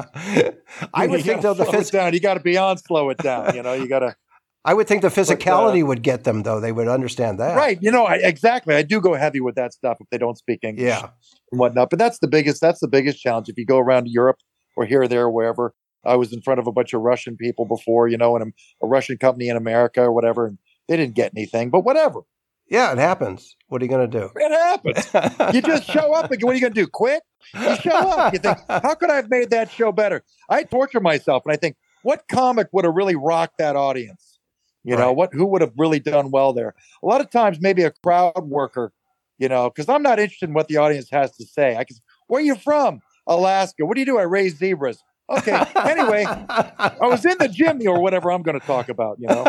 I 0.92 1.06
would 1.06 1.20
You 1.20 1.24
think 1.24 1.42
though 1.42 1.54
the 1.54 1.64
phys- 1.64 1.92
down. 1.92 2.12
You 2.14 2.20
got 2.20 2.34
to 2.34 2.40
beyond 2.40 2.80
slow 2.80 3.10
it 3.10 3.18
down. 3.18 3.54
You 3.54 3.62
know, 3.62 3.74
you 3.74 3.88
got 3.88 4.00
to 4.00 4.16
I 4.64 4.74
would 4.74 4.88
think 4.88 5.02
the 5.02 5.08
uh, 5.08 5.10
physicality 5.10 5.86
would 5.86 6.02
get 6.02 6.24
them 6.24 6.42
though. 6.42 6.60
They 6.60 6.72
would 6.72 6.88
understand 6.88 7.38
that. 7.38 7.56
right. 7.56 7.78
You 7.80 7.90
know, 7.90 8.04
I, 8.04 8.16
exactly. 8.16 8.74
I 8.74 8.82
do 8.82 9.00
go 9.00 9.14
heavy 9.14 9.40
with 9.40 9.54
that 9.54 9.72
stuff 9.72 9.98
if 10.00 10.08
they 10.10 10.18
don't 10.18 10.36
speak 10.36 10.60
English. 10.62 10.84
Yeah. 10.84 11.10
and 11.52 11.60
whatnot. 11.60 11.90
But 11.90 11.98
that's 11.98 12.18
the 12.18 12.28
biggest. 12.28 12.60
That's 12.60 12.80
the 12.80 12.88
biggest 12.88 13.20
challenge. 13.20 13.48
If 13.48 13.56
you 13.56 13.64
go 13.64 13.78
around 13.78 14.08
Europe 14.08 14.38
or 14.76 14.84
here 14.84 15.02
or 15.02 15.08
there 15.08 15.22
or 15.22 15.30
wherever, 15.30 15.74
I 16.04 16.16
was 16.16 16.32
in 16.32 16.42
front 16.42 16.60
of 16.60 16.66
a 16.66 16.72
bunch 16.72 16.92
of 16.92 17.02
Russian 17.02 17.36
people 17.36 17.66
before, 17.66 18.08
you 18.08 18.16
know, 18.16 18.36
and 18.36 18.52
a, 18.52 18.84
a 18.84 18.88
Russian 18.88 19.16
company 19.18 19.48
in 19.48 19.56
America 19.56 20.02
or 20.02 20.12
whatever, 20.12 20.46
and 20.46 20.58
they 20.88 20.96
didn't 20.96 21.14
get 21.14 21.32
anything. 21.36 21.70
But 21.70 21.84
whatever, 21.84 22.20
Yeah, 22.68 22.92
it 22.92 22.98
happens. 22.98 23.56
What 23.68 23.80
are 23.80 23.84
you 23.84 23.90
going 23.90 24.10
to 24.10 24.18
do? 24.18 24.30
it 24.34 24.52
happens. 24.52 25.54
you 25.54 25.62
just 25.62 25.84
show 25.84 26.12
up 26.12 26.30
and 26.30 26.42
what 26.42 26.52
are 26.52 26.54
you 26.54 26.60
going 26.60 26.74
to 26.74 26.80
do? 26.80 26.86
Quit? 26.86 27.22
You 27.54 27.76
show 27.76 27.96
up. 27.96 28.32
You 28.32 28.38
think, 28.38 28.58
how 28.68 28.94
could 28.94 29.10
I 29.10 29.16
have 29.16 29.30
made 29.30 29.50
that 29.50 29.70
show 29.70 29.90
better? 29.90 30.22
I 30.50 30.64
torture 30.64 31.00
myself 31.00 31.44
and 31.46 31.52
I 31.52 31.56
think, 31.56 31.76
what 32.02 32.24
comic 32.30 32.68
would 32.72 32.84
have 32.84 32.94
really 32.94 33.16
rocked 33.16 33.58
that 33.58 33.74
audience? 33.76 34.38
You 34.84 34.96
know, 34.96 35.12
what 35.12 35.34
who 35.34 35.44
would 35.46 35.60
have 35.60 35.72
really 35.76 36.00
done 36.00 36.30
well 36.30 36.54
there? 36.54 36.74
A 37.02 37.06
lot 37.06 37.20
of 37.20 37.30
times, 37.30 37.58
maybe 37.60 37.82
a 37.82 37.90
crowd 37.90 38.44
worker, 38.44 38.92
you 39.36 39.46
know, 39.46 39.68
because 39.68 39.86
I'm 39.86 40.02
not 40.02 40.18
interested 40.18 40.48
in 40.48 40.54
what 40.54 40.68
the 40.68 40.78
audience 40.78 41.10
has 41.10 41.36
to 41.36 41.44
say. 41.44 41.76
I 41.76 41.84
can, 41.84 41.96
where 42.28 42.40
are 42.40 42.44
you 42.44 42.54
from? 42.54 43.00
Alaska. 43.26 43.84
What 43.84 43.96
do 43.96 44.00
you 44.00 44.06
do? 44.06 44.18
I 44.18 44.22
raise 44.22 44.56
zebras. 44.56 45.02
Okay. 45.28 45.62
anyway, 45.84 46.24
I 46.26 46.96
was 47.02 47.26
in 47.26 47.36
the 47.38 47.48
gym 47.48 47.82
or 47.86 48.00
whatever 48.00 48.32
I'm 48.32 48.42
going 48.42 48.58
to 48.58 48.66
talk 48.66 48.88
about, 48.88 49.18
you 49.20 49.28
know. 49.28 49.44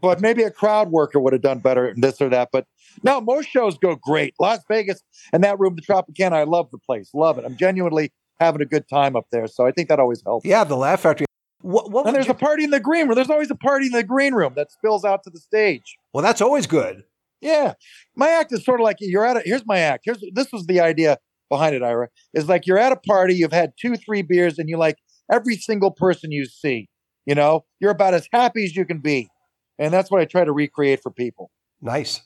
but 0.00 0.20
maybe 0.20 0.42
a 0.42 0.50
crowd 0.50 0.90
worker 0.90 1.18
would 1.20 1.32
have 1.32 1.42
done 1.42 1.58
better 1.58 1.88
in 1.88 2.00
this 2.00 2.20
or 2.20 2.28
that. 2.30 2.48
But 2.52 2.66
no, 3.02 3.20
most 3.20 3.48
shows 3.48 3.78
go 3.78 3.96
great. 3.96 4.34
Las 4.40 4.60
Vegas 4.68 5.02
and 5.32 5.42
that 5.44 5.58
room, 5.58 5.76
the 5.76 5.82
Tropicana, 5.82 6.32
I 6.32 6.44
love 6.44 6.70
the 6.70 6.78
place. 6.78 7.10
Love 7.14 7.38
it. 7.38 7.44
I'm 7.44 7.56
genuinely 7.56 8.12
having 8.38 8.60
a 8.62 8.66
good 8.66 8.88
time 8.88 9.16
up 9.16 9.26
there. 9.32 9.46
So 9.46 9.66
I 9.66 9.72
think 9.72 9.88
that 9.88 10.00
always 10.00 10.22
helps. 10.24 10.46
yeah, 10.46 10.64
the 10.64 10.76
Laugh 10.76 11.00
Factory. 11.00 11.26
What, 11.62 11.90
what 11.90 12.06
And 12.06 12.14
there's 12.16 12.26
you- 12.26 12.32
a 12.32 12.36
party 12.36 12.64
in 12.64 12.70
the 12.70 12.80
green 12.80 13.06
room. 13.06 13.14
There's 13.14 13.28
always 13.30 13.50
a 13.50 13.54
party 13.54 13.86
in 13.86 13.92
the 13.92 14.02
green 14.02 14.32
room 14.34 14.54
that 14.56 14.72
spills 14.72 15.04
out 15.04 15.22
to 15.24 15.30
the 15.30 15.38
stage. 15.40 15.96
well, 16.14 16.22
that's 16.22 16.40
always 16.40 16.66
good. 16.66 17.02
Yeah. 17.42 17.74
My 18.16 18.30
act 18.30 18.52
is 18.52 18.64
sort 18.64 18.80
of 18.80 18.84
like 18.84 18.96
you're 19.00 19.24
at 19.24 19.36
a 19.38 19.40
here's 19.44 19.64
my 19.66 19.78
act. 19.78 20.02
Here's 20.04 20.22
this 20.34 20.52
was 20.52 20.66
the 20.66 20.80
idea 20.80 21.18
behind 21.50 21.74
it, 21.74 21.82
Ira. 21.82 22.08
Is 22.34 22.48
like 22.48 22.66
you're 22.66 22.78
at 22.78 22.92
a 22.92 22.96
party, 22.96 23.34
you've 23.34 23.52
had 23.52 23.72
two, 23.80 23.96
three 23.96 24.22
beers, 24.22 24.58
and 24.58 24.68
you 24.68 24.76
like 24.78 24.96
every 25.32 25.56
single 25.56 25.90
person 25.90 26.32
you 26.32 26.44
see. 26.44 26.88
You 27.26 27.34
know, 27.34 27.64
you're 27.80 27.90
about 27.92 28.14
as 28.14 28.28
happy 28.32 28.64
as 28.64 28.74
you 28.76 28.84
can 28.84 28.98
be. 29.00 29.28
And 29.80 29.92
that's 29.92 30.10
what 30.10 30.20
I 30.20 30.26
try 30.26 30.44
to 30.44 30.52
recreate 30.52 31.02
for 31.02 31.10
people. 31.10 31.50
Nice. 31.80 32.20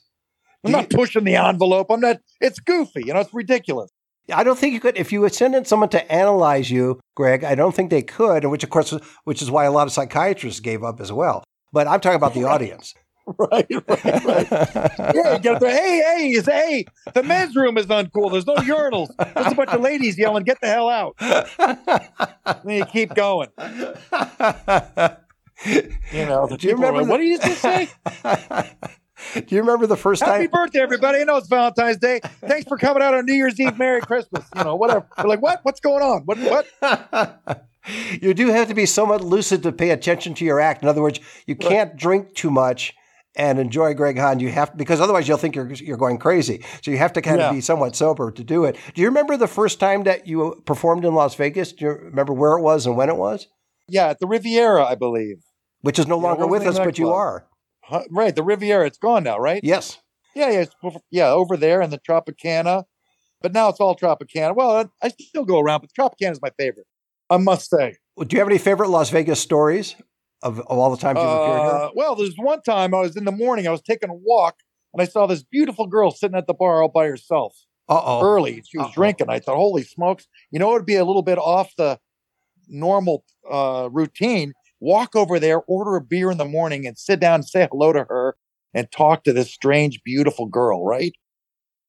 I'm 0.63 0.71
Do 0.71 0.77
not 0.77 0.89
pushing 0.89 1.23
the 1.23 1.35
envelope. 1.37 1.87
I'm 1.89 2.01
not 2.01 2.17
it's 2.41 2.59
goofy, 2.59 3.03
you 3.05 3.13
know, 3.13 3.21
it's 3.21 3.33
ridiculous. 3.33 3.91
I 4.33 4.43
don't 4.43 4.57
think 4.57 4.73
you 4.73 4.79
could 4.79 4.97
if 4.97 5.11
you 5.11 5.21
would 5.21 5.33
send 5.33 5.55
in 5.55 5.65
someone 5.65 5.89
to 5.89 6.11
analyze 6.11 6.69
you, 6.69 6.99
Greg. 7.15 7.43
I 7.43 7.55
don't 7.55 7.73
think 7.73 7.91
they 7.91 8.01
could, 8.01 8.43
and 8.43 8.51
which 8.51 8.63
of 8.63 8.71
course, 8.71 8.93
which 9.23 9.41
is 9.41 9.49
why 9.49 9.65
a 9.65 9.71
lot 9.71 9.87
of 9.87 9.93
psychiatrists 9.93 10.59
gave 10.59 10.83
up 10.83 10.99
as 10.99 11.11
well. 11.11 11.43
But 11.71 11.87
I'm 11.87 11.99
talking 11.99 12.17
about 12.17 12.33
the 12.33 12.43
audience. 12.45 12.93
Right, 13.39 13.65
right, 13.71 14.23
right. 14.23 14.51
Yeah, 15.15 15.39
get 15.39 15.59
there. 15.59 15.71
Hey, 15.71 16.03
hey, 16.05 16.29
is 16.29 16.45
hey, 16.45 16.85
the 17.11 17.23
men's 17.23 17.55
room 17.55 17.75
is 17.75 17.87
uncool. 17.87 18.31
There's 18.31 18.45
no 18.45 18.53
urinals. 18.57 19.07
There's 19.33 19.51
a 19.51 19.55
bunch 19.55 19.71
of 19.71 19.81
ladies 19.81 20.15
yelling, 20.15 20.43
"Get 20.43 20.61
the 20.61 20.67
hell 20.67 20.89
out!" 20.89 21.15
And 21.19 22.59
then 22.63 22.77
you 22.77 22.85
keep 22.85 23.15
going. 23.15 23.49
You 25.65 26.25
know, 26.25 26.47
the 26.47 26.57
Do 26.59 26.67
you 26.67 26.73
people 26.75 26.85
remember 26.91 27.03
the- 27.05 27.09
what 27.11 27.17
did 27.17 27.27
you 27.27 27.37
just 27.39 27.61
say? 27.61 27.89
Do 29.33 29.55
you 29.55 29.61
remember 29.61 29.87
the 29.87 29.95
first 29.97 30.21
Happy 30.21 30.31
time? 30.31 30.41
Happy 30.41 30.51
birthday, 30.51 30.79
everybody! 30.81 31.19
I 31.19 31.23
know 31.23 31.37
it's 31.37 31.47
Valentine's 31.47 31.97
Day. 31.97 32.19
Thanks 32.41 32.67
for 32.67 32.77
coming 32.77 33.01
out 33.01 33.13
on 33.13 33.25
New 33.25 33.33
Year's 33.33 33.59
Eve. 33.59 33.77
Merry 33.77 34.01
Christmas. 34.01 34.45
You 34.55 34.63
know, 34.63 34.75
whatever. 34.75 35.07
They're 35.17 35.25
like, 35.25 35.41
what? 35.41 35.61
What's 35.63 35.79
going 35.79 36.03
on? 36.03 36.23
What? 36.25 36.37
What? 36.39 37.65
you 38.21 38.33
do 38.33 38.47
have 38.49 38.67
to 38.67 38.73
be 38.73 38.85
somewhat 38.85 39.23
lucid 39.23 39.63
to 39.63 39.71
pay 39.71 39.91
attention 39.91 40.33
to 40.35 40.45
your 40.45 40.59
act. 40.59 40.83
In 40.83 40.89
other 40.89 41.01
words, 41.01 41.19
you 41.47 41.55
can't 41.55 41.95
drink 41.95 42.35
too 42.35 42.51
much 42.51 42.93
and 43.35 43.57
enjoy 43.57 43.93
Greg 43.93 44.17
Hahn. 44.17 44.39
You 44.39 44.49
have 44.49 44.71
to 44.71 44.77
because 44.77 44.99
otherwise 45.01 45.27
you'll 45.27 45.37
think 45.37 45.55
you're 45.55 45.71
you're 45.73 45.97
going 45.97 46.17
crazy. 46.17 46.63
So 46.83 46.91
you 46.91 46.97
have 46.97 47.13
to 47.13 47.21
kind 47.21 47.39
Yeah. 47.39 47.47
of 47.49 47.55
be 47.55 47.61
somewhat 47.61 47.95
sober 47.95 48.31
to 48.31 48.43
do 48.43 48.65
it. 48.65 48.77
Do 48.93 49.01
you 49.01 49.07
remember 49.07 49.37
the 49.37 49.47
first 49.47 49.79
time 49.79 50.03
that 50.03 50.27
you 50.27 50.61
performed 50.65 51.03
in 51.05 51.15
Las 51.15 51.35
Vegas? 51.35 51.71
Do 51.71 51.85
you 51.85 51.91
remember 51.91 52.33
where 52.33 52.57
it 52.57 52.61
was 52.61 52.85
and 52.85 52.95
when 52.97 53.09
it 53.09 53.17
was? 53.17 53.47
Yeah, 53.87 54.07
at 54.09 54.19
the 54.19 54.27
Riviera, 54.27 54.83
I 54.85 54.95
believe. 54.95 55.43
Which 55.81 55.99
is 55.99 56.07
no 56.07 56.17
longer 56.17 56.47
with 56.47 56.63
us, 56.65 56.77
but 56.79 56.97
you 56.97 57.05
club? 57.05 57.15
are. 57.15 57.47
Huh, 57.83 58.03
Right, 58.09 58.35
the 58.35 58.43
Riviera. 58.43 58.87
It's 58.87 58.97
gone 58.97 59.23
now, 59.23 59.37
right? 59.37 59.61
Yes. 59.63 59.99
Yeah, 60.33 60.49
yeah, 60.49 60.89
yeah, 61.11 61.29
over 61.29 61.55
there 61.55 61.81
in 61.81 61.91
the 61.91 61.99
Tropicana. 61.99 62.83
But 63.41 63.53
now 63.53 63.69
it's 63.69 63.79
all 63.79 63.95
Tropicana. 63.95 64.55
Well, 64.55 64.71
I, 64.71 64.85
I 65.05 65.09
still 65.19 65.45
go 65.45 65.59
around, 65.59 65.81
but 65.81 65.91
Tropicana 65.93 66.31
is 66.31 66.41
my 66.41 66.49
favorite. 66.57 66.87
I 67.29 67.37
must 67.37 67.69
say. 67.69 67.97
Do 68.19 68.27
you 68.31 68.39
have 68.39 68.47
any 68.49 68.57
favorite 68.57 68.89
Las 68.89 69.09
Vegas 69.11 69.39
stories 69.39 69.95
of, 70.41 70.59
of 70.59 70.65
all 70.65 70.89
the 70.89 70.97
times 70.97 71.19
you've 71.19 71.27
appeared 71.29 71.61
here? 71.61 71.69
Uh, 71.71 71.89
well, 71.95 72.15
there's 72.15 72.35
one 72.37 72.61
time 72.63 72.93
I 72.95 73.01
was 73.01 73.15
in 73.15 73.25
the 73.25 73.31
morning, 73.31 73.67
I 73.67 73.71
was 73.71 73.81
taking 73.81 74.09
a 74.09 74.13
walk, 74.13 74.55
and 74.93 75.01
I 75.01 75.05
saw 75.05 75.27
this 75.27 75.43
beautiful 75.43 75.85
girl 75.87 76.11
sitting 76.11 76.37
at 76.37 76.47
the 76.47 76.53
bar 76.53 76.81
all 76.81 76.89
by 76.89 77.05
herself 77.05 77.55
Uh 77.87 78.01
oh. 78.03 78.21
early. 78.23 78.63
She 78.67 78.77
was 78.77 78.87
Uh-oh. 78.87 78.93
drinking. 78.95 79.27
I 79.29 79.39
thought, 79.39 79.55
holy 79.57 79.83
smokes. 79.83 80.27
You 80.51 80.59
know, 80.59 80.71
it 80.71 80.73
would 80.73 80.85
be 80.85 80.95
a 80.95 81.05
little 81.05 81.23
bit 81.23 81.37
off 81.37 81.71
the 81.77 81.99
normal 82.67 83.23
uh, 83.49 83.89
routine. 83.91 84.53
Walk 84.79 85.15
over 85.15 85.39
there, 85.39 85.61
order 85.67 85.95
a 85.95 86.01
beer 86.01 86.29
in 86.31 86.37
the 86.37 86.45
morning, 86.45 86.85
and 86.85 86.97
sit 86.97 87.19
down 87.19 87.35
and 87.35 87.45
say 87.45 87.67
hello 87.71 87.93
to 87.93 88.05
her 88.09 88.35
and 88.73 88.91
talk 88.91 89.23
to 89.23 89.33
this 89.33 89.51
strange, 89.51 90.03
beautiful 90.03 90.45
girl, 90.45 90.85
right? 90.85 91.13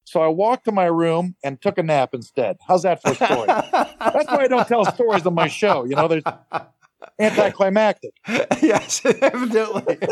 So 0.05 0.23
I 0.23 0.29
walked 0.29 0.65
to 0.67 0.73
my 0.73 0.85
room 0.85 1.35
and 1.43 1.61
took 1.61 1.79
a 1.79 1.83
nap 1.83 2.11
instead. 2.15 2.59
How's 2.67 2.85
that 2.85 3.03
for 3.03 3.11
a 3.11 3.15
story? 3.17 3.47
That's 3.49 4.29
why 4.29 4.45
I 4.45 4.47
don't 4.47 4.69
tell 4.69 4.85
stories 4.85 5.27
on 5.27 5.35
my 5.35 5.49
show. 5.49 5.85
You 5.85 5.97
know, 5.97 6.07
there's 6.07 6.23
anticlimactic. 7.19 8.13
yes, 8.63 9.03
evidently. 9.05 9.99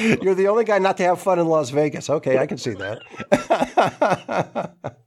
You're 0.00 0.34
the 0.34 0.48
only 0.48 0.64
guy 0.64 0.78
not 0.78 0.96
to 0.96 1.04
have 1.04 1.20
fun 1.20 1.38
in 1.38 1.46
Las 1.46 1.70
Vegas. 1.70 2.10
Okay, 2.10 2.38
I 2.38 2.46
can 2.46 2.58
see 2.58 2.74
that. 2.74 3.02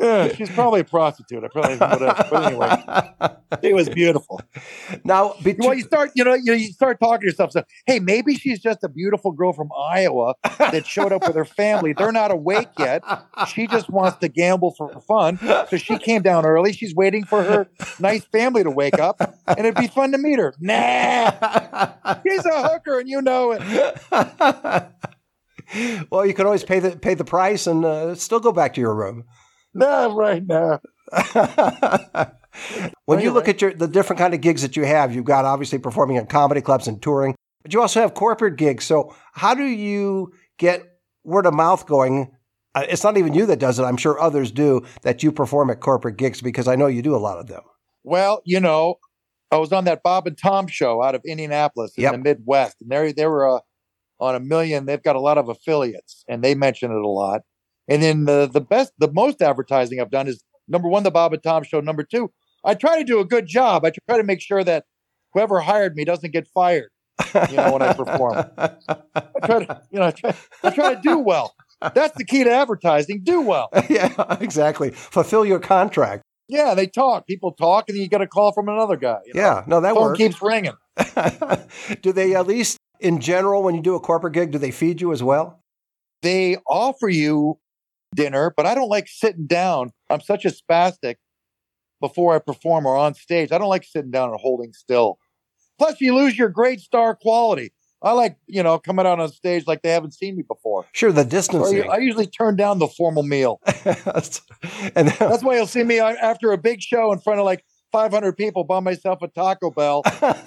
Yeah, 0.00 0.34
she's 0.34 0.50
probably 0.50 0.80
a 0.80 0.84
prostitute. 0.84 1.44
I 1.44 1.48
probably 1.48 1.76
whatever. 1.76 2.26
But 2.30 2.44
anyway, 2.44 3.36
it 3.62 3.74
was 3.74 3.88
beautiful. 3.88 4.40
now, 5.04 5.34
between, 5.42 5.68
Well, 5.68 5.76
you 5.76 5.84
start, 5.84 6.12
you 6.14 6.24
know, 6.24 6.34
you, 6.34 6.54
you 6.54 6.72
start 6.72 6.98
talking 7.00 7.20
to 7.20 7.26
yourself. 7.26 7.52
So, 7.52 7.62
hey, 7.86 8.00
maybe 8.00 8.34
she's 8.34 8.60
just 8.60 8.84
a 8.84 8.88
beautiful 8.88 9.32
girl 9.32 9.52
from 9.52 9.70
Iowa 9.76 10.34
that 10.58 10.86
showed 10.86 11.12
up 11.12 11.26
with 11.26 11.36
her 11.36 11.44
family. 11.44 11.92
They're 11.92 12.12
not 12.12 12.30
awake 12.30 12.68
yet. 12.78 13.02
She 13.48 13.66
just 13.66 13.90
wants 13.90 14.18
to 14.18 14.28
gamble 14.28 14.74
for 14.76 15.00
fun. 15.00 15.38
So 15.68 15.76
she 15.76 15.98
came 15.98 16.22
down 16.22 16.44
early. 16.44 16.72
She's 16.72 16.94
waiting 16.94 17.24
for 17.24 17.42
her 17.42 17.68
nice 17.98 18.24
family 18.24 18.64
to 18.64 18.70
wake 18.70 18.98
up, 18.98 19.20
and 19.46 19.60
it'd 19.60 19.76
be 19.76 19.86
fun 19.86 20.12
to 20.12 20.18
meet 20.18 20.38
her. 20.38 20.54
Nah, 20.60 21.30
she's 22.26 22.44
a 22.44 22.68
hooker, 22.68 23.00
and 23.00 23.08
you 23.08 23.22
know 23.22 23.52
it. 23.52 23.62
well, 26.10 26.26
you 26.26 26.34
can 26.34 26.46
always 26.46 26.64
pay 26.64 26.78
the 26.78 26.96
pay 26.96 27.14
the 27.14 27.24
price 27.24 27.66
and 27.66 27.84
uh, 27.84 28.14
still 28.14 28.40
go 28.40 28.52
back 28.52 28.74
to 28.74 28.80
your 28.80 28.94
room. 28.94 29.24
Nah, 29.74 30.06
right 30.06 30.42
now. 30.46 30.80
when 33.04 33.20
you 33.20 33.30
look 33.30 33.48
at 33.48 33.60
your 33.60 33.74
the 33.74 33.88
different 33.88 34.18
kind 34.18 34.34
of 34.34 34.40
gigs 34.40 34.62
that 34.62 34.76
you 34.76 34.84
have, 34.84 35.14
you've 35.14 35.24
got 35.24 35.44
obviously 35.44 35.78
performing 35.78 36.16
at 36.16 36.28
comedy 36.28 36.60
clubs 36.60 36.86
and 36.86 37.02
touring, 37.02 37.34
but 37.62 37.72
you 37.72 37.80
also 37.80 38.00
have 38.00 38.14
corporate 38.14 38.56
gigs. 38.56 38.84
So 38.84 39.14
how 39.32 39.54
do 39.54 39.64
you 39.64 40.32
get 40.58 40.82
word 41.24 41.46
of 41.46 41.54
mouth 41.54 41.86
going? 41.86 42.30
Uh, 42.74 42.84
it's 42.88 43.04
not 43.04 43.16
even 43.16 43.34
you 43.34 43.46
that 43.46 43.58
does 43.58 43.78
it. 43.78 43.84
I'm 43.84 43.96
sure 43.96 44.20
others 44.20 44.50
do 44.50 44.84
that 45.02 45.22
you 45.22 45.30
perform 45.30 45.70
at 45.70 45.80
corporate 45.80 46.16
gigs 46.16 46.40
because 46.40 46.66
I 46.66 46.74
know 46.76 46.86
you 46.86 47.02
do 47.02 47.14
a 47.14 47.18
lot 47.18 47.38
of 47.38 47.46
them. 47.46 47.62
Well, 48.02 48.42
you 48.44 48.60
know, 48.60 48.96
I 49.50 49.58
was 49.58 49.72
on 49.72 49.84
that 49.84 50.02
Bob 50.02 50.26
and 50.26 50.36
Tom 50.36 50.66
show 50.66 51.02
out 51.02 51.14
of 51.14 51.22
Indianapolis 51.24 51.92
in 51.96 52.02
Yep. 52.02 52.12
the 52.12 52.18
Midwest, 52.18 52.76
and 52.80 52.90
they 52.90 53.12
they 53.12 53.26
were 53.26 53.56
uh, 53.56 53.60
on 54.20 54.34
a 54.34 54.40
million. 54.40 54.86
They've 54.86 55.02
got 55.02 55.16
a 55.16 55.20
lot 55.20 55.38
of 55.38 55.48
affiliates, 55.48 56.24
and 56.28 56.42
they 56.42 56.54
mention 56.54 56.90
it 56.90 56.96
a 57.00 57.08
lot. 57.08 57.42
And 57.88 58.02
then 58.02 58.24
the 58.24 58.48
the 58.50 58.60
best, 58.60 58.92
the 58.98 59.12
most 59.12 59.42
advertising 59.42 60.00
I've 60.00 60.10
done 60.10 60.28
is 60.28 60.42
number 60.68 60.88
one, 60.88 61.02
the 61.02 61.10
Bob 61.10 61.32
and 61.32 61.42
Tom 61.42 61.62
show. 61.64 61.80
Number 61.80 62.02
two, 62.02 62.30
I 62.64 62.74
try 62.74 62.98
to 62.98 63.04
do 63.04 63.20
a 63.20 63.24
good 63.24 63.46
job. 63.46 63.84
I 63.84 63.92
try 64.08 64.16
to 64.16 64.22
make 64.22 64.40
sure 64.40 64.64
that 64.64 64.84
whoever 65.32 65.60
hired 65.60 65.94
me 65.94 66.04
doesn't 66.04 66.32
get 66.32 66.46
fired. 66.48 66.90
You 67.50 67.56
know, 67.56 67.72
when 67.72 67.82
I 67.82 67.92
perform, 67.92 68.44
I 68.56 68.70
try 69.44 69.64
to, 69.64 69.82
you 69.90 70.00
know, 70.00 70.06
I 70.06 70.10
try, 70.10 70.34
I 70.64 70.70
try 70.70 70.94
to 70.94 71.00
do 71.00 71.18
well. 71.18 71.54
That's 71.94 72.16
the 72.16 72.24
key 72.24 72.44
to 72.44 72.50
advertising. 72.50 73.20
Do 73.22 73.42
well. 73.42 73.68
yeah, 73.88 74.38
exactly. 74.40 74.90
Fulfill 74.90 75.44
your 75.44 75.60
contract. 75.60 76.22
Yeah, 76.48 76.74
they 76.74 76.86
talk. 76.86 77.26
People 77.26 77.52
talk, 77.52 77.88
and 77.88 77.96
then 77.96 78.02
you 78.02 78.08
get 78.08 78.20
a 78.20 78.26
call 78.26 78.52
from 78.52 78.68
another 78.68 78.96
guy. 78.96 79.18
you 79.26 79.34
know? 79.34 79.40
Yeah, 79.40 79.64
no, 79.66 79.80
that 79.80 79.94
phone 79.94 80.02
works. 80.02 80.18
keeps 80.18 80.42
ringing. 80.42 80.74
do 82.02 82.12
they 82.12 82.34
at 82.34 82.46
least 82.46 82.78
in 83.00 83.20
general, 83.20 83.62
when 83.62 83.74
you 83.74 83.82
do 83.82 83.94
a 83.94 84.00
corporate 84.00 84.32
gig, 84.32 84.50
do 84.50 84.58
they 84.58 84.70
feed 84.70 85.00
you 85.00 85.12
as 85.12 85.22
well? 85.22 85.60
they 86.24 86.56
offer 86.66 87.08
you 87.08 87.58
dinner, 88.14 88.52
but 88.56 88.66
I 88.66 88.74
don't 88.74 88.88
like 88.88 89.08
sitting 89.08 89.46
down. 89.46 89.92
I'm 90.10 90.20
such 90.20 90.44
a 90.44 90.50
spastic 90.50 91.16
before 92.00 92.34
I 92.34 92.38
perform 92.38 92.86
or 92.86 92.96
on 92.96 93.14
stage. 93.14 93.52
I 93.52 93.58
don't 93.58 93.68
like 93.68 93.84
sitting 93.84 94.10
down 94.10 94.30
and 94.30 94.38
holding 94.40 94.72
still. 94.72 95.18
Plus, 95.78 96.00
you 96.00 96.14
lose 96.14 96.38
your 96.38 96.48
great 96.48 96.80
star 96.80 97.14
quality. 97.14 97.72
I 98.02 98.12
like, 98.12 98.36
you 98.46 98.62
know, 98.62 98.78
coming 98.78 99.06
out 99.06 99.18
on 99.18 99.30
stage 99.30 99.66
like 99.66 99.80
they 99.80 99.90
haven't 99.90 100.12
seen 100.12 100.36
me 100.36 100.42
before. 100.46 100.84
Sure, 100.92 101.10
the 101.10 101.24
distancing. 101.24 101.88
I 101.90 101.96
usually 101.96 102.26
turn 102.26 102.54
down 102.54 102.78
the 102.78 102.86
formal 102.86 103.22
meal. 103.22 103.60
and 103.66 105.08
That's 105.18 105.42
why 105.42 105.56
you'll 105.56 105.66
see 105.66 105.84
me 105.84 105.98
after 106.00 106.52
a 106.52 106.58
big 106.58 106.82
show 106.82 107.12
in 107.12 107.20
front 107.20 107.40
of 107.40 107.46
like 107.46 107.64
500 107.92 108.36
people 108.36 108.64
by 108.64 108.80
myself 108.80 109.22
at 109.22 109.34
Taco 109.34 109.70
Bell, 109.70 110.02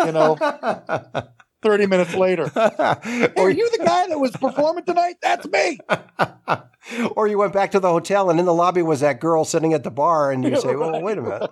you 0.05 0.11
know, 0.11 0.35
30 1.61 1.87
minutes 1.87 2.15
later. 2.15 2.51
Hey, 3.03 3.29
or, 3.35 3.49
you 3.49 3.69
the 3.71 3.83
guy 3.83 4.07
that 4.07 4.19
was 4.19 4.31
performing 4.31 4.85
tonight? 4.85 5.15
That's 5.21 5.45
me. 5.47 5.79
or 7.15 7.27
you 7.27 7.37
went 7.37 7.53
back 7.53 7.71
to 7.71 7.79
the 7.79 7.89
hotel 7.89 8.29
and 8.29 8.39
in 8.39 8.45
the 8.45 8.53
lobby 8.53 8.81
was 8.81 9.01
that 9.01 9.19
girl 9.19 9.45
sitting 9.45 9.73
at 9.73 9.83
the 9.83 9.91
bar 9.91 10.31
and 10.31 10.43
you 10.43 10.59
say, 10.59 10.75
well, 10.75 11.01
wait 11.01 11.17
a 11.17 11.21
minute. 11.21 11.51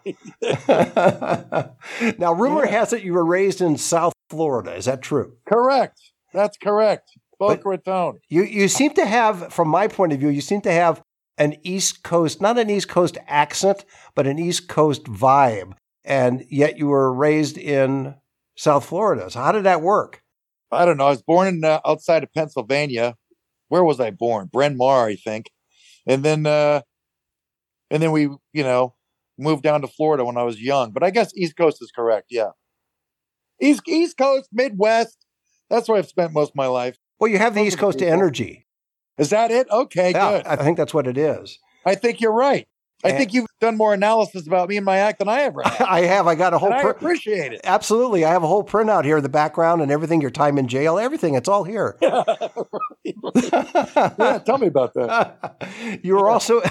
now, 2.19 2.33
rumor 2.33 2.65
has 2.65 2.93
it 2.93 3.03
you 3.03 3.13
were 3.13 3.25
raised 3.25 3.61
in 3.61 3.77
South 3.77 4.13
Florida. 4.29 4.75
Is 4.75 4.85
that 4.85 5.01
true? 5.01 5.33
Correct. 5.47 5.99
That's 6.33 6.57
correct. 6.57 7.11
Boca 7.39 7.61
But- 7.63 7.69
Raton. 7.69 8.19
You 8.29 8.43
you 8.43 8.67
seem 8.67 8.93
to 8.93 9.05
have, 9.05 9.53
from 9.53 9.67
my 9.67 9.87
point 9.87 10.13
of 10.13 10.19
view, 10.19 10.29
you 10.29 10.41
seem 10.41 10.61
to 10.61 10.71
have 10.71 11.01
an 11.37 11.55
East 11.63 12.03
Coast, 12.03 12.41
not 12.41 12.57
an 12.57 12.69
East 12.69 12.87
Coast 12.87 13.17
accent, 13.27 13.85
but 14.15 14.27
an 14.27 14.39
East 14.39 14.67
Coast 14.67 15.05
vibe, 15.05 15.73
and 16.03 16.45
yet 16.49 16.77
you 16.77 16.87
were 16.87 17.13
raised 17.13 17.57
in 17.57 18.15
South 18.55 18.85
Florida. 18.85 19.29
So 19.29 19.39
how 19.39 19.51
did 19.51 19.63
that 19.63 19.81
work? 19.81 20.21
I 20.71 20.85
don't 20.85 20.97
know. 20.97 21.07
I 21.07 21.11
was 21.11 21.21
born 21.21 21.47
in 21.47 21.63
uh, 21.63 21.79
outside 21.85 22.23
of 22.23 22.33
Pennsylvania. 22.33 23.15
Where 23.69 23.83
was 23.83 23.99
I 23.99 24.11
born? 24.11 24.49
Bryn 24.51 24.77
Mawr, 24.77 25.07
I 25.07 25.15
think. 25.15 25.49
And 26.07 26.23
then, 26.23 26.45
uh, 26.45 26.81
and 27.89 28.01
then 28.01 28.11
we, 28.11 28.23
you 28.53 28.63
know, 28.63 28.95
moved 29.37 29.63
down 29.63 29.81
to 29.81 29.87
Florida 29.87 30.25
when 30.25 30.37
I 30.37 30.43
was 30.43 30.61
young. 30.61 30.91
But 30.91 31.03
I 31.03 31.09
guess 31.09 31.35
East 31.35 31.57
Coast 31.57 31.81
is 31.81 31.91
correct. 31.95 32.27
Yeah, 32.29 32.51
East 33.61 33.81
East 33.87 34.17
Coast, 34.17 34.49
Midwest. 34.51 35.25
That's 35.69 35.87
where 35.89 35.97
I've 35.97 36.07
spent 36.07 36.33
most 36.33 36.51
of 36.51 36.55
my 36.55 36.67
life. 36.67 36.97
Well, 37.19 37.31
you 37.31 37.37
have 37.37 37.55
the 37.55 37.61
East 37.61 37.79
Coast 37.79 38.01
energy. 38.01 38.67
Is 39.17 39.29
that 39.29 39.49
it? 39.49 39.67
Okay, 39.71 40.11
Yeah, 40.11 40.37
good. 40.37 40.47
I 40.47 40.55
think 40.57 40.77
that's 40.77 40.93
what 40.93 41.07
it 41.07 41.17
is. 41.17 41.57
I 41.85 41.95
think 41.95 42.19
you're 42.19 42.33
right. 42.33 42.67
I 43.05 43.09
And- 43.09 43.17
think 43.17 43.33
you've 43.33 43.45
done 43.61 43.77
more 43.77 43.93
analysis 43.93 44.47
about 44.47 44.67
me 44.67 44.77
and 44.77 44.85
my 44.85 44.97
act 44.97 45.19
than 45.19 45.29
I 45.29 45.41
ever 45.41 45.61
have. 45.63 45.81
I 45.87 46.01
have. 46.01 46.27
I 46.27 46.35
got 46.35 46.53
a 46.53 46.57
whole. 46.57 46.69
and 46.71 46.77
I 46.79 46.81
pr- 46.81 46.89
appreciate 46.89 47.53
it. 47.53 47.61
Absolutely, 47.63 48.25
I 48.25 48.31
have 48.31 48.43
a 48.43 48.47
whole 48.47 48.63
printout 48.63 49.05
here 49.05 49.17
in 49.17 49.23
the 49.23 49.29
background 49.29 49.81
and 49.81 49.91
everything. 49.91 50.21
Your 50.21 50.31
time 50.31 50.57
in 50.57 50.67
jail, 50.67 50.97
everything. 50.99 51.35
It's 51.35 51.47
all 51.47 51.63
here. 51.63 51.97
Yeah, 53.15 54.39
tell 54.45 54.57
me 54.57 54.67
about 54.67 54.93
that. 54.95 55.99
you 56.03 56.15
were 56.15 56.27
also. 56.29 56.61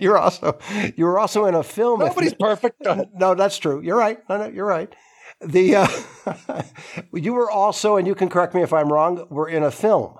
you're 0.00 0.16
also. 0.18 0.58
You 0.96 1.04
were 1.04 1.18
also 1.18 1.44
in 1.44 1.54
a 1.54 1.62
film. 1.62 2.00
if- 2.02 2.08
Nobody's 2.08 2.34
perfect. 2.34 2.82
No, 3.14 3.34
that's 3.34 3.58
true. 3.58 3.80
You're 3.82 3.98
right. 3.98 4.18
No, 4.28 4.38
no, 4.38 4.46
you're 4.48 4.66
right. 4.66 4.94
The 5.42 5.76
uh, 5.76 5.88
you 7.14 7.32
were 7.32 7.50
also, 7.50 7.96
and 7.96 8.06
you 8.06 8.14
can 8.14 8.28
correct 8.28 8.54
me 8.54 8.62
if 8.62 8.72
I'm 8.72 8.92
wrong. 8.92 9.26
Were 9.30 9.48
in 9.48 9.62
a 9.62 9.70
film. 9.70 10.14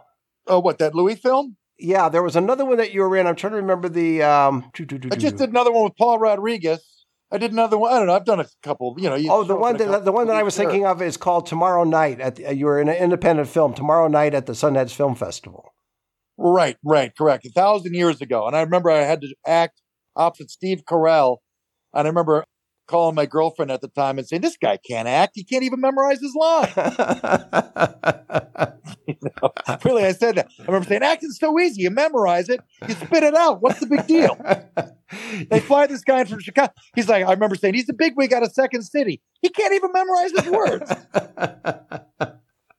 Oh, 0.47 0.61
what 0.61 0.79
that 0.79 0.95
Louis 0.95 1.15
film? 1.17 1.57
Yeah, 1.81 2.09
there 2.09 2.23
was 2.23 2.37
another 2.37 2.65
one 2.65 2.77
that 2.77 2.93
you 2.93 3.01
were 3.01 3.17
in. 3.17 3.27
I'm 3.27 3.37
trying 3.37 3.53
to 3.53 3.57
remember 3.57 3.89
the. 3.89 4.23
Um, 4.23 4.71
I 4.79 5.17
just 5.17 5.37
did 5.37 5.51
another 5.51 5.73
one 5.73 5.85
with 5.85 5.97
Paul 5.97 6.19
Rodriguez. 6.19 6.85
I 7.33 7.39
did 7.39 7.53
another 7.53 7.79
one. 7.79 7.93
I 7.93 7.99
don't 7.99 8.07
know. 8.07 8.15
I've 8.15 8.25
done 8.25 8.41
a 8.41 8.47
couple. 8.63 8.97
You 8.99 9.09
know. 9.09 9.15
You 9.15 9.31
Oh, 9.31 9.45
the 9.45 9.57
one 9.57 9.77
that 9.77 10.05
the 10.05 10.13
one 10.13 10.27
that 10.27 10.37
I 10.37 10.43
was 10.43 10.55
sure. 10.55 10.65
thinking 10.65 10.85
of 10.85 11.01
is 11.01 11.17
called 11.17 11.47
Tomorrow 11.47 11.85
Night. 11.85 12.21
At 12.21 12.37
the, 12.37 12.55
you 12.55 12.67
were 12.67 12.81
in 12.81 12.89
an 12.89 12.97
independent 12.97 13.49
film 13.49 13.73
Tomorrow 13.73 14.09
Night 14.09 14.35
at 14.35 14.47
the 14.47 14.53
Sundance 14.53 14.93
Film 14.93 15.15
Festival. 15.15 15.73
Right, 16.37 16.77
right, 16.85 17.13
correct. 17.17 17.47
A 17.47 17.51
thousand 17.51 17.95
years 17.95 18.21
ago, 18.21 18.47
and 18.47 18.57
I 18.57 18.63
remember 18.63 18.91
I 18.91 19.03
had 19.03 19.21
to 19.21 19.35
act 19.47 19.81
opposite 20.17 20.51
Steve 20.51 20.83
Carell, 20.89 21.39
and 21.95 22.07
I 22.07 22.11
remember 22.11 22.45
calling 22.91 23.15
my 23.15 23.27
girlfriend 23.27 23.71
at 23.71 23.81
the 23.81 23.89
time 23.89 24.19
and 24.19 24.27
saying, 24.27 24.43
"This 24.43 24.57
guy 24.57 24.77
can't 24.77 25.09
act. 25.09 25.33
He 25.37 25.45
can't 25.45 25.63
even 25.63 25.81
memorize 25.81 26.21
his 26.21 26.35
line." 26.35 26.73
really, 29.85 30.05
I 30.05 30.13
said 30.13 30.37
that. 30.37 30.49
I 30.59 30.65
remember 30.65 30.89
saying, 30.89 31.03
"Acting's 31.03 31.39
so 31.39 31.59
easy. 31.59 31.83
You 31.83 31.91
memorize 31.91 32.49
it, 32.49 32.61
you 32.87 32.95
spit 32.95 33.23
it 33.23 33.35
out. 33.35 33.63
What's 33.63 33.81
the 33.81 33.87
big 33.87 34.07
deal?" 34.07 34.37
They 35.51 35.59
fly 35.59 35.89
this 35.89 36.05
guy 36.05 36.21
in 36.21 36.29
from 36.29 36.39
Chicago. 36.39 36.73
He's 36.95 37.09
like, 37.09 37.27
I 37.27 37.33
remember 37.33 37.57
saying, 37.57 37.75
"He's 37.75 37.89
a 37.89 37.93
big 37.93 38.13
wig 38.17 38.33
out 38.33 38.45
of 38.45 38.53
Second 38.53 38.83
City. 38.83 39.21
He 39.43 39.49
can't 39.49 39.75
even 39.75 39.91
memorize 39.93 40.31
his 40.31 40.47
words." 40.47 40.93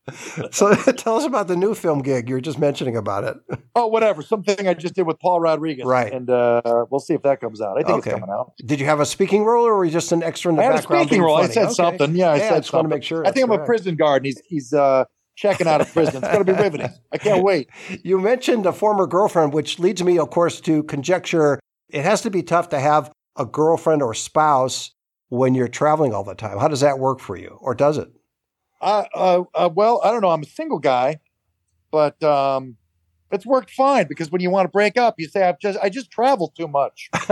so 0.51 0.73
tell 0.97 1.17
us 1.17 1.25
about 1.25 1.47
the 1.47 1.55
new 1.55 1.73
film 1.75 2.01
gig 2.01 2.27
you 2.27 2.35
were 2.35 2.41
just 2.41 2.59
mentioning 2.59 2.97
about 2.97 3.23
it. 3.23 3.37
oh, 3.75 3.87
whatever. 3.87 4.21
Something 4.21 4.67
I 4.67 4.73
just 4.73 4.95
did 4.95 5.03
with 5.07 5.19
Paul 5.19 5.39
Rodriguez, 5.39 5.85
Right. 5.85 6.11
And 6.11 6.29
uh, 6.29 6.85
we'll 6.89 6.99
see 6.99 7.13
if 7.13 7.21
that 7.23 7.39
comes 7.39 7.61
out. 7.61 7.77
I 7.77 7.83
think 7.83 7.99
Okay. 7.99 8.11
it's 8.11 8.19
coming 8.19 8.33
out. 8.33 8.53
Did 8.65 8.79
you 8.79 8.85
have 8.87 8.99
a 8.99 9.05
speaking 9.05 9.43
role, 9.43 9.65
or 9.65 9.75
were 9.75 9.85
you 9.85 9.91
just 9.91 10.11
an 10.11 10.23
extra 10.23 10.49
in 10.49 10.55
the 10.55 10.61
I 10.61 10.65
had 10.65 10.71
a 10.73 10.75
background? 10.77 11.03
speaking 11.07 11.19
being 11.19 11.23
role. 11.25 11.37
I 11.37 11.47
said 11.47 11.65
Okay. 11.65 11.73
something. 11.73 12.15
Yeah, 12.15 12.31
I 12.31 12.37
Yeah, 12.37 12.43
I 12.43 12.49
said 12.49 12.61
just 12.63 12.73
want 12.73 12.85
to 12.85 12.89
make 12.89 13.03
sure. 13.03 13.25
I 13.25 13.31
think 13.31 13.43
I'm 13.43 13.49
that's 13.51 13.61
a 13.61 13.65
prison 13.65 13.95
guard, 13.95 14.23
and 14.23 14.25
he's 14.27 14.41
he's 14.47 14.73
uh, 14.73 15.05
checking 15.35 15.67
out 15.67 15.81
of 15.81 15.91
prison. 15.93 16.17
It's 16.23 16.27
going 16.33 16.45
to 16.45 16.53
be 16.53 16.59
riveting. 16.59 16.89
I 17.11 17.17
can't 17.17 17.43
wait. 17.43 17.69
You 18.03 18.19
mentioned 18.19 18.65
a 18.65 18.73
former 18.73 19.07
girlfriend, 19.07 19.53
which 19.53 19.79
leads 19.79 20.03
me, 20.03 20.17
of 20.17 20.29
course, 20.29 20.59
to 20.61 20.83
conjecture 20.83 21.59
it 21.89 22.03
has 22.03 22.21
to 22.21 22.29
be 22.29 22.41
tough 22.41 22.69
to 22.69 22.79
have 22.79 23.11
a 23.37 23.45
girlfriend 23.45 24.01
or 24.01 24.13
spouse 24.13 24.91
when 25.29 25.53
you're 25.55 25.67
traveling 25.67 26.13
all 26.13 26.23
the 26.23 26.35
time. 26.35 26.57
How 26.57 26.67
does 26.69 26.79
that 26.81 26.99
work 26.99 27.19
for 27.19 27.35
you, 27.35 27.57
or 27.61 27.75
does 27.75 27.97
it? 27.97 28.09
Uh, 28.81 29.05
uh, 29.13 29.43
uh, 29.53 29.69
well, 29.73 30.01
I 30.03 30.11
don't 30.11 30.21
know. 30.21 30.29
I'm 30.31 30.41
a 30.41 30.45
single 30.47 30.79
guy, 30.79 31.19
but 31.91 32.21
um, 32.23 32.77
it's 33.31 33.45
worked 33.45 33.69
fine 33.71 34.07
because 34.09 34.31
when 34.31 34.41
you 34.41 34.49
want 34.49 34.65
to 34.65 34.69
break 34.69 34.97
up, 34.97 35.15
you 35.19 35.27
say 35.27 35.43
I've 35.43 35.59
just 35.59 35.77
I 35.81 35.89
just 35.89 36.09
travel 36.11 36.51
too 36.57 36.67
much. 36.67 37.09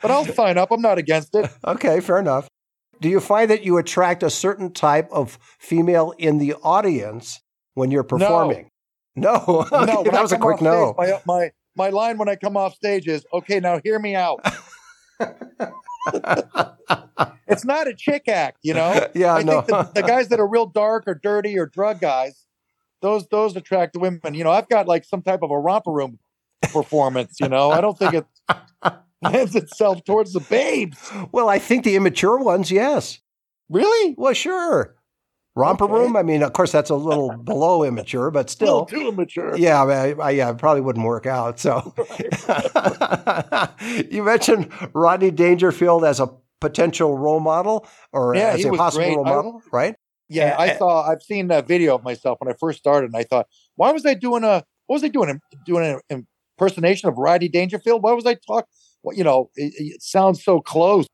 But 0.00 0.12
I'll 0.12 0.24
sign 0.26 0.58
up. 0.58 0.70
I'm 0.70 0.80
not 0.80 0.98
against 0.98 1.34
it. 1.34 1.50
okay, 1.66 1.98
fair 2.00 2.18
enough. 2.18 2.48
Do 3.00 3.08
you 3.08 3.18
find 3.20 3.50
that 3.50 3.64
you 3.64 3.78
attract 3.78 4.22
a 4.22 4.30
certain 4.30 4.72
type 4.72 5.08
of 5.10 5.38
female 5.58 6.14
in 6.18 6.38
the 6.38 6.54
audience 6.62 7.40
when 7.74 7.90
you're 7.90 8.04
performing? 8.04 8.70
No, 9.16 9.34
No, 9.46 9.66
Okay, 9.72 9.92
I 9.92 10.02
that 10.04 10.22
was 10.22 10.32
a 10.32 10.38
quick 10.38 10.60
no. 10.60 10.94
stage, 10.94 10.96
My, 10.96 11.20
my 11.26 11.50
my 11.76 11.88
line 11.90 12.18
when 12.18 12.28
I 12.28 12.36
come 12.36 12.56
off 12.56 12.74
stage 12.74 13.06
is, 13.08 13.24
"Okay, 13.32 13.58
now 13.60 13.80
hear 13.82 13.98
me 13.98 14.14
out." 14.14 14.40
it's 17.46 17.64
not 17.64 17.88
a 17.88 17.94
chick 17.94 18.28
act, 18.28 18.58
you 18.62 18.74
know. 18.74 19.06
Yeah, 19.14 19.34
I 19.34 19.42
no. 19.42 19.62
think 19.62 19.66
the, 19.66 20.00
the 20.00 20.02
guys 20.02 20.28
that 20.28 20.40
are 20.40 20.46
real 20.46 20.66
dark 20.66 21.04
or 21.06 21.14
dirty 21.14 21.58
or 21.58 21.66
drug 21.66 22.00
guys, 22.00 22.46
those 23.02 23.26
those 23.28 23.56
attract 23.56 23.94
the 23.94 23.98
women. 23.98 24.34
You 24.34 24.44
know, 24.44 24.50
I've 24.50 24.68
got 24.68 24.86
like 24.86 25.04
some 25.04 25.22
type 25.22 25.42
of 25.42 25.50
a 25.50 25.58
romper 25.58 25.90
room 25.90 26.18
performance. 26.62 27.38
You 27.40 27.48
know, 27.48 27.70
I 27.70 27.80
don't 27.80 27.98
think 27.98 28.14
it 28.14 28.26
lends 29.22 29.56
itself 29.56 30.04
towards 30.04 30.32
the 30.32 30.40
babes. 30.40 31.10
well, 31.32 31.48
I 31.48 31.58
think 31.58 31.84
the 31.84 31.96
immature 31.96 32.38
ones, 32.38 32.70
yes. 32.70 33.20
Really? 33.68 34.14
Well, 34.16 34.34
sure. 34.34 34.94
Romper 35.58 35.84
Okay. 35.84 35.92
room. 35.94 36.16
I 36.16 36.22
mean, 36.22 36.42
of 36.42 36.52
course, 36.52 36.72
that's 36.72 36.90
a 36.90 36.94
little 36.94 37.36
below 37.44 37.82
immature, 37.84 38.30
but 38.30 38.54
A 38.60 38.64
little 38.64 38.86
still. 38.86 39.00
too 39.00 39.08
immature. 39.08 39.56
Yeah, 39.56 39.82
I, 39.82 40.10
I, 40.10 40.12
I, 40.12 40.30
yeah, 40.30 40.50
it 40.50 40.58
probably 40.58 40.80
wouldn't 40.82 41.04
work 41.04 41.26
out. 41.26 41.58
So, 41.58 41.94
you 44.10 44.22
mentioned 44.22 44.70
Rodney 44.94 45.30
Dangerfield 45.30 46.04
as 46.04 46.20
a 46.20 46.28
potential 46.60 47.16
role 47.18 47.40
model, 47.40 47.86
or 48.12 48.34
Yeah, 48.34 48.48
as 48.50 48.64
a 48.64 48.70
possible 48.72 49.04
great. 49.04 49.16
role 49.16 49.26
I- 49.26 49.30
model, 49.30 49.62
right? 49.72 49.94
Yeah, 50.30 50.56
I 50.58 50.76
saw. 50.76 51.08
I've 51.10 51.22
seen 51.22 51.50
a 51.50 51.62
video 51.62 51.94
of 51.94 52.04
myself 52.04 52.38
when 52.40 52.52
I 52.52 52.56
first 52.60 52.78
started, 52.78 53.06
and 53.06 53.16
I 53.16 53.22
thought, 53.24 53.46
why 53.76 53.92
was 53.92 54.04
I 54.04 54.12
doing 54.12 54.44
a? 54.44 54.62
What 54.86 54.96
was 54.96 55.04
I 55.04 55.08
doing? 55.08 55.40
Doing 55.64 56.00
an 56.10 56.24
impersonation 56.58 57.08
of 57.08 57.16
Rodney 57.16 57.48
Dangerfield? 57.48 58.02
Why 58.02 58.12
was 58.12 58.26
I 58.26 58.34
talk? 58.46 58.66
Well, 59.02 59.16
you 59.16 59.24
know, 59.24 59.48
it, 59.54 59.72
it 59.78 60.02
sounds 60.02 60.44
so 60.44 60.60
close. 60.60 61.06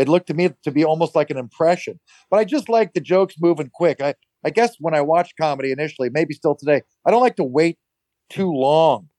It 0.00 0.08
looked 0.08 0.28
to 0.28 0.34
me 0.34 0.50
to 0.64 0.70
be 0.70 0.84
almost 0.84 1.14
like 1.14 1.30
an 1.30 1.38
impression. 1.38 2.00
But 2.30 2.38
I 2.38 2.44
just 2.44 2.68
like 2.70 2.94
the 2.94 3.00
jokes 3.00 3.36
moving 3.40 3.70
quick. 3.72 4.00
I 4.02 4.14
I 4.44 4.50
guess 4.50 4.76
when 4.80 4.94
I 4.94 5.02
watch 5.02 5.32
comedy 5.40 5.72
initially, 5.72 6.08
maybe 6.10 6.34
still 6.34 6.56
today, 6.56 6.82
I 7.06 7.10
don't 7.10 7.20
like 7.22 7.36
to 7.36 7.44
wait 7.44 7.78
too 8.30 8.52
long 8.52 9.09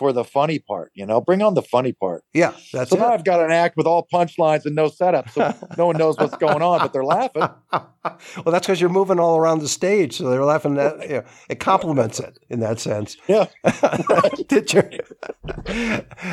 for 0.00 0.14
the 0.14 0.24
funny 0.24 0.58
part. 0.58 0.90
You 0.94 1.04
know, 1.04 1.20
bring 1.20 1.42
on 1.42 1.52
the 1.52 1.60
funny 1.62 1.92
part. 1.92 2.24
Yeah, 2.32 2.54
that's 2.72 2.88
so 2.88 2.96
it. 2.96 3.00
now 3.00 3.10
I've 3.12 3.22
got 3.22 3.44
an 3.44 3.50
act 3.52 3.76
with 3.76 3.86
all 3.86 4.08
punchlines 4.12 4.64
and 4.64 4.74
no 4.74 4.88
setup, 4.88 5.28
so 5.28 5.54
no 5.76 5.86
one 5.86 5.98
knows 5.98 6.16
what's 6.16 6.38
going 6.38 6.62
on, 6.62 6.78
but 6.80 6.94
they're 6.94 7.04
laughing. 7.04 7.42
well, 7.70 7.86
that's 8.46 8.66
because 8.66 8.80
you're 8.80 8.88
moving 8.88 9.20
all 9.20 9.36
around 9.36 9.58
the 9.58 9.68
stage, 9.68 10.16
so 10.16 10.30
they're 10.30 10.42
laughing. 10.42 10.78
At, 10.78 11.02
you 11.02 11.16
know, 11.16 11.24
it 11.50 11.60
complements 11.60 12.18
it 12.18 12.38
in 12.48 12.60
that 12.60 12.80
sense. 12.80 13.18
Yeah. 13.28 13.44
did 14.48 14.72
you? 14.72 14.82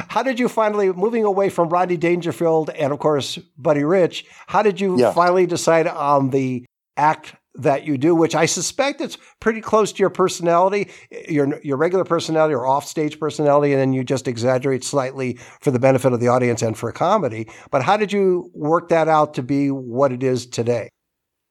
How 0.07 0.23
did 0.23 0.39
you 0.39 0.47
finally 0.47 0.93
moving 0.93 1.25
away 1.25 1.49
from 1.49 1.67
Rodney 1.67 1.97
Dangerfield 1.97 2.69
and 2.69 2.93
of 2.93 2.99
course 2.99 3.37
Buddy 3.57 3.83
Rich? 3.83 4.25
How 4.47 4.61
did 4.61 4.79
you 4.79 4.97
Yeah. 4.97 5.11
finally 5.11 5.45
decide 5.45 5.87
on 5.87 6.29
the 6.29 6.65
act 6.95 7.35
that 7.57 7.85
you 7.85 7.97
do, 7.97 8.15
which 8.15 8.35
I 8.35 8.45
suspect 8.45 9.01
it's 9.01 9.17
pretty 9.39 9.61
close 9.61 9.91
to 9.91 9.99
your 9.99 10.09
personality, 10.09 10.89
your 11.27 11.59
your 11.63 11.77
regular 11.77 12.03
personality 12.03 12.53
or 12.53 12.67
offstage 12.67 13.19
personality, 13.19 13.73
and 13.73 13.81
then 13.81 13.93
you 13.93 14.03
just 14.03 14.27
exaggerate 14.27 14.83
slightly 14.83 15.39
for 15.61 15.71
the 15.71 15.79
benefit 15.79 16.13
of 16.13 16.19
the 16.19 16.27
audience 16.27 16.61
and 16.61 16.77
for 16.77 16.91
comedy. 16.91 17.49
But 17.71 17.83
how 17.83 17.97
did 17.97 18.11
you 18.11 18.51
work 18.53 18.89
that 18.89 19.07
out 19.07 19.33
to 19.35 19.43
be 19.43 19.69
what 19.69 20.11
it 20.11 20.23
is 20.23 20.45
today? 20.45 20.89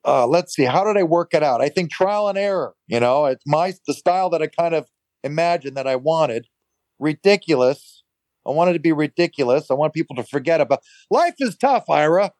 uh, 0.06 0.26
let's 0.26 0.54
see, 0.54 0.64
how 0.64 0.84
did 0.84 0.96
I 0.96 1.02
work 1.02 1.34
it 1.34 1.42
out? 1.42 1.60
I 1.60 1.68
think 1.68 1.90
trial 1.90 2.28
and 2.28 2.38
error. 2.38 2.74
You 2.86 3.00
know, 3.00 3.26
it's 3.26 3.42
my 3.44 3.74
the 3.86 3.94
style 3.94 4.30
that 4.30 4.40
I 4.40 4.46
kind 4.46 4.74
of 4.74 4.86
imagined 5.24 5.76
that 5.76 5.88
I 5.88 5.96
wanted. 5.96 6.46
Ridiculous. 7.00 8.04
I 8.46 8.50
wanted 8.50 8.74
to 8.74 8.78
be 8.78 8.92
ridiculous. 8.92 9.68
I 9.70 9.74
want 9.74 9.92
people 9.92 10.14
to 10.16 10.22
forget 10.22 10.60
about 10.60 10.80
life 11.10 11.34
is 11.40 11.56
tough, 11.56 11.90
Ira. 11.90 12.30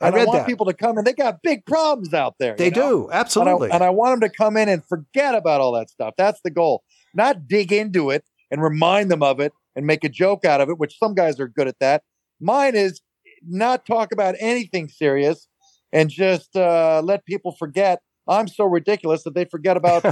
I 0.00 0.06
And 0.08 0.14
I, 0.14 0.18
read 0.18 0.26
want 0.28 0.38
that. 0.40 0.46
people 0.46 0.66
to 0.66 0.74
come 0.74 0.98
in. 0.98 1.04
They 1.04 1.12
got 1.12 1.42
big 1.42 1.64
problems 1.66 2.12
out 2.14 2.34
there. 2.38 2.54
they 2.56 2.70
know? 2.70 2.74
do 2.74 3.04
And 3.06 3.14
I- 3.14 3.20
absolutely. 3.20 3.70
And 3.70 3.82
I, 3.82 3.90
want 3.90 4.20
them 4.20 4.28
to 4.28 4.34
come 4.36 4.56
in 4.56 4.68
and 4.68 4.84
forget 4.84 5.34
about 5.34 5.60
all 5.60 5.72
that 5.72 5.88
stuff. 5.90 6.14
That's 6.18 6.40
the 6.42 6.50
goal. 6.50 6.82
Not 7.14 7.46
dig 7.46 7.72
into 7.72 8.10
it 8.10 8.24
and 8.50 8.62
remind 8.62 9.10
them 9.10 9.22
of 9.22 9.40
it 9.40 9.52
and 9.76 9.86
make 9.86 10.04
a 10.04 10.08
joke 10.08 10.44
out 10.44 10.60
of 10.60 10.68
it, 10.68 10.78
which 10.78 10.98
some 10.98 11.14
guys 11.14 11.38
are 11.40 11.48
good 11.48 11.68
at 11.68 11.78
that. 11.80 12.02
Mine 12.40 12.74
is 12.74 13.00
not 13.46 13.86
talk 13.86 14.12
about 14.12 14.34
anything 14.38 14.88
serious 14.88 15.48
and 15.92 16.10
just 16.10 16.56
uh, 16.56 17.00
let 17.04 17.24
people 17.24 17.52
forget. 17.58 18.00
I'm 18.26 18.48
so 18.48 18.64
ridiculous 18.64 19.22
that 19.24 19.34
they 19.34 19.44
forget 19.44 19.76
about 19.76 20.04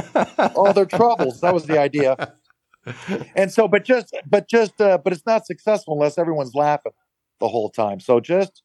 all 0.54 0.72
their 0.72 0.84
troubles. 0.98 1.40
That 1.40 1.54
was 1.54 1.66
the 1.66 1.78
idea. 1.80 2.34
And 3.36 3.50
so, 3.52 3.68
but 3.68 3.84
just, 3.84 4.14
but 4.28 4.48
just, 4.48 4.80
uh, 4.80 4.98
but 5.02 5.12
it's 5.12 5.24
not 5.26 5.46
successful 5.46 5.94
unless 5.94 6.18
everyone's 6.18 6.54
laughing 6.54 6.92
the 7.40 7.48
whole 7.48 7.70
time. 7.70 8.00
So 8.00 8.20
just, 8.20 8.62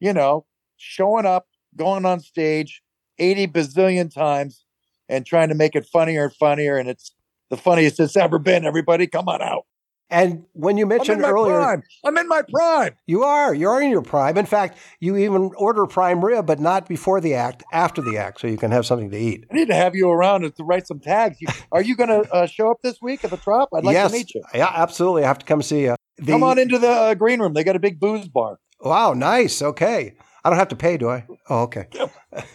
you 0.00 0.12
know, 0.12 0.46
showing 0.76 1.26
up, 1.26 1.46
going 1.76 2.04
on 2.04 2.20
stage 2.20 2.82
80 3.18 3.46
bazillion 3.48 4.12
times 4.12 4.64
and 5.08 5.24
trying 5.24 5.48
to 5.48 5.54
make 5.54 5.74
it 5.74 5.86
funnier 5.86 6.24
and 6.24 6.34
funnier. 6.34 6.76
And 6.76 6.88
it's 6.88 7.12
the 7.50 7.56
funniest 7.56 8.00
it's 8.00 8.16
ever 8.16 8.38
been. 8.38 8.64
Everybody, 8.64 9.06
come 9.06 9.28
on 9.28 9.40
out. 9.42 9.64
and 10.10 10.44
when 10.52 10.76
you 10.76 10.84
I'm 10.84 10.88
mentioned 10.90 11.22
earlier, 11.22 11.54
prime. 11.56 11.82
I'm 12.04 12.16
in 12.18 12.28
my 12.28 12.42
prime. 12.42 12.94
you 13.06 13.24
are 13.24 13.52
you 13.54 13.68
are 13.68 13.80
in 13.82 13.90
your 13.90 14.02
prime. 14.02 14.36
In 14.38 14.46
fact, 14.46 14.78
you 15.00 15.16
even 15.16 15.50
order 15.56 15.84
prime 15.86 16.24
rib, 16.24 16.46
but 16.46 16.60
not 16.60 16.88
before 16.88 17.20
the 17.20 17.34
act, 17.34 17.64
after 17.72 18.00
the 18.02 18.16
act, 18.16 18.40
so 18.40 18.46
you 18.46 18.56
can 18.56 18.70
have 18.70 18.86
something 18.86 19.10
to 19.10 19.16
eat. 19.18 19.44
I 19.50 19.54
need 19.54 19.68
to 19.68 19.74
have 19.74 19.94
you 19.96 20.08
around 20.10 20.42
to 20.42 20.64
write 20.64 20.86
some 20.86 21.00
tags. 21.00 21.40
You, 21.40 21.48
are 21.72 21.82
you 21.82 21.96
going 21.96 22.08
to 22.10 22.30
uh, 22.32 22.46
show 22.46 22.70
up 22.70 22.78
this 22.82 23.00
week 23.02 23.24
at 23.24 23.30
the 23.30 23.36
Trop? 23.36 23.68
I'd 23.74 23.84
like 23.84 23.94
yes, 23.94 24.10
to 24.12 24.16
meet 24.18 24.34
you. 24.34 24.42
yeah, 24.54 24.70
absolutely. 24.74 25.24
I 25.24 25.26
have 25.28 25.38
to 25.38 25.46
come 25.46 25.60
see 25.62 25.82
you. 25.82 25.96
The- 26.18 26.32
Come 26.32 26.42
on 26.44 26.58
into 26.58 26.78
the 26.78 26.88
uh, 26.90 27.14
green 27.14 27.40
room. 27.40 27.52
They 27.54 27.64
got 27.64 27.74
a 27.76 27.80
big 27.80 27.98
booze 27.98 28.28
bar. 28.28 28.58
Wow, 28.80 29.12
nice. 29.14 29.60
Okay, 29.62 30.14
I 30.46 30.48
don't 30.48 30.60
have 30.60 30.68
to 30.68 30.76
pay, 30.76 30.96
do 30.96 31.08
I? 31.08 31.26
Oh, 31.50 31.62
okay. 31.62 31.88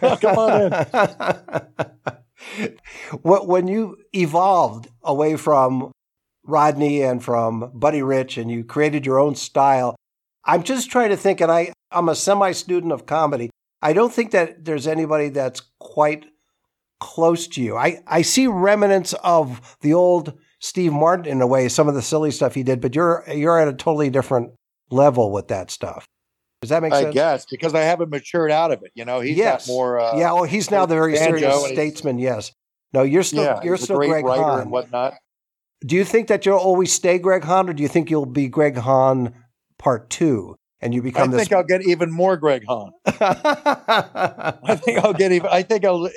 Come 0.00 0.38
on 0.38 0.62
in. 0.62 0.72
When 3.22 3.68
you 3.68 3.98
evolved 4.14 4.88
away 5.02 5.36
from 5.36 5.92
Rodney 6.42 7.02
and 7.02 7.22
from 7.22 7.70
Buddy 7.74 8.02
Rich 8.02 8.38
and 8.38 8.50
you 8.50 8.64
created 8.64 9.04
your 9.04 9.18
own 9.18 9.34
style, 9.34 9.94
I'm 10.42 10.62
just 10.62 10.90
trying 10.90 11.10
to 11.10 11.18
think, 11.18 11.42
and 11.42 11.52
I, 11.52 11.74
I'm 11.90 12.08
a 12.08 12.14
semi 12.14 12.52
student 12.52 12.92
of 12.92 13.04
comedy. 13.04 13.50
I 13.82 13.92
don't 13.92 14.12
think 14.12 14.30
that 14.30 14.64
there's 14.64 14.86
anybody 14.86 15.28
that's 15.28 15.60
quite 15.78 16.24
close 16.98 17.46
to 17.48 17.60
you. 17.60 17.76
I, 17.76 17.98
I 18.06 18.22
see 18.22 18.46
remnants 18.46 19.12
of 19.22 19.76
the 19.82 19.92
old 19.92 20.38
Steve 20.60 20.94
Martin 20.94 21.26
in 21.26 21.42
a 21.42 21.46
way, 21.46 21.68
some 21.68 21.88
of 21.88 21.94
the 21.94 22.00
silly 22.00 22.30
stuff 22.30 22.54
he 22.54 22.62
did, 22.62 22.80
but 22.80 22.94
you're 22.94 23.22
you're 23.28 23.58
at 23.58 23.68
a 23.68 23.74
totally 23.74 24.08
different 24.08 24.52
level 24.90 25.30
with 25.30 25.48
that 25.48 25.70
stuff. 25.70 26.06
Does 26.62 26.70
that 26.70 26.80
make 26.80 26.92
I 26.92 27.02
sense? 27.02 27.08
I 27.08 27.12
guess 27.12 27.44
because 27.44 27.74
I 27.74 27.80
haven't 27.80 28.10
matured 28.10 28.50
out 28.50 28.70
of 28.70 28.82
it. 28.82 28.92
You 28.94 29.04
know, 29.04 29.20
he's 29.20 29.36
yes. 29.36 29.66
got 29.66 29.72
more. 29.72 30.00
Uh, 30.00 30.16
yeah. 30.16 30.32
Oh, 30.32 30.44
he's 30.44 30.70
now 30.70 30.86
the 30.86 30.94
very 30.94 31.16
serious 31.16 31.66
statesman. 31.66 32.18
Yes. 32.18 32.52
No, 32.94 33.02
you're 33.02 33.22
still 33.22 33.44
yeah, 33.44 33.60
you're 33.62 33.76
still 33.76 33.96
great 33.96 34.22
Greg 34.22 34.24
Hahn. 34.24 34.60
and 34.60 34.70
whatnot. 34.70 35.14
Do 35.84 35.96
you 35.96 36.04
think 36.04 36.28
that 36.28 36.46
you'll 36.46 36.58
always 36.58 36.92
stay 36.92 37.18
Greg 37.18 37.42
Hahn, 37.42 37.68
or 37.68 37.72
do 37.72 37.82
you 37.82 37.88
think 37.88 38.10
you'll 38.10 38.26
be 38.26 38.48
Greg 38.48 38.76
Hahn 38.76 39.34
Part 39.78 40.08
Two 40.08 40.56
and 40.82 40.92
you 40.92 41.00
become. 41.00 41.22
I 41.22 41.26
become 41.26 41.38
think 41.38 41.52
I'll 41.52 41.64
get 41.64 41.86
even 41.86 42.10
more 42.10 42.36
Greg 42.36 42.64
Hahn. 42.68 42.92
I 43.06 44.76
think 44.76 44.98
I'll 44.98 45.14
get 45.14 45.32
even. 45.32 45.48
I 45.50 45.62
think 45.62 45.84
I'll. 45.84 46.10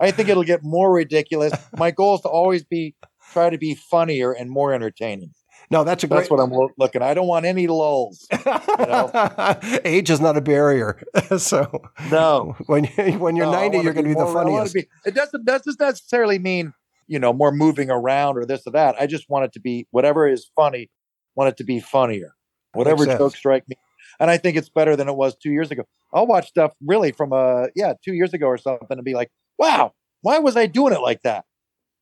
I 0.00 0.10
think 0.12 0.28
it'll 0.28 0.44
get 0.44 0.60
more 0.62 0.92
ridiculous. 0.92 1.52
My 1.76 1.90
goal 1.90 2.14
is 2.14 2.22
to 2.22 2.28
always 2.28 2.64
be 2.64 2.94
try 3.32 3.50
to 3.50 3.58
be 3.58 3.74
funnier 3.74 4.32
and 4.32 4.50
more 4.50 4.72
entertaining. 4.72 5.32
No, 5.72 5.82
that's 5.84 6.04
a 6.04 6.06
great. 6.06 6.18
That's 6.18 6.30
what 6.30 6.38
I'm 6.40 6.52
looking. 6.78 7.02
I 7.02 7.14
don't 7.14 7.26
want 7.26 7.46
any 7.46 7.66
lulls. 7.66 8.26
Age 9.84 10.10
is 10.10 10.20
not 10.20 10.36
a 10.36 10.40
barrier. 10.40 11.00
so 11.38 11.82
No, 12.10 12.54
when 12.66 12.84
you, 12.96 13.18
when 13.18 13.36
you're 13.36 13.46
No, 13.46 13.52
90, 13.52 13.78
you're 13.78 13.92
going 13.92 14.04
to 14.04 14.10
be 14.10 14.14
the 14.14 14.24
more- 14.24 14.32
funniest. 14.32 14.74
be- 14.74 14.86
it 15.04 15.14
doesn't. 15.14 15.44
That 15.46 15.64
doesn't 15.64 15.80
necessarily 15.80 16.38
mean 16.38 16.72
you 17.08 17.18
know 17.18 17.32
more 17.32 17.50
moving 17.52 17.90
around 17.90 18.36
or 18.38 18.44
this 18.46 18.62
or 18.66 18.72
that. 18.72 18.94
I 19.00 19.06
just 19.06 19.28
want 19.28 19.44
it 19.46 19.52
to 19.54 19.60
be 19.60 19.86
whatever 19.90 20.28
is 20.28 20.50
funny. 20.54 20.90
Want 21.34 21.48
it 21.48 21.56
to 21.58 21.64
be 21.64 21.80
funnier. 21.80 22.34
Whatever 22.74 23.04
jokes 23.06 23.36
strike 23.38 23.68
me, 23.68 23.76
and 24.20 24.30
I 24.30 24.36
think 24.38 24.56
it's 24.56 24.68
better 24.70 24.96
than 24.96 25.08
it 25.08 25.16
was 25.16 25.36
two 25.36 25.50
years 25.50 25.70
ago. 25.70 25.84
I'll 26.14 26.26
watch 26.26 26.48
stuff 26.48 26.72
really 26.86 27.12
from 27.12 27.32
a 27.32 27.68
yeah 27.74 27.94
two 28.04 28.14
years 28.14 28.32
ago 28.34 28.46
or 28.46 28.58
something 28.58 28.86
and 28.90 29.04
be 29.04 29.14
like, 29.14 29.30
wow, 29.58 29.92
why 30.22 30.38
was 30.38 30.56
I 30.56 30.66
doing 30.66 30.92
it 30.94 31.00
like 31.00 31.22
that? 31.22 31.44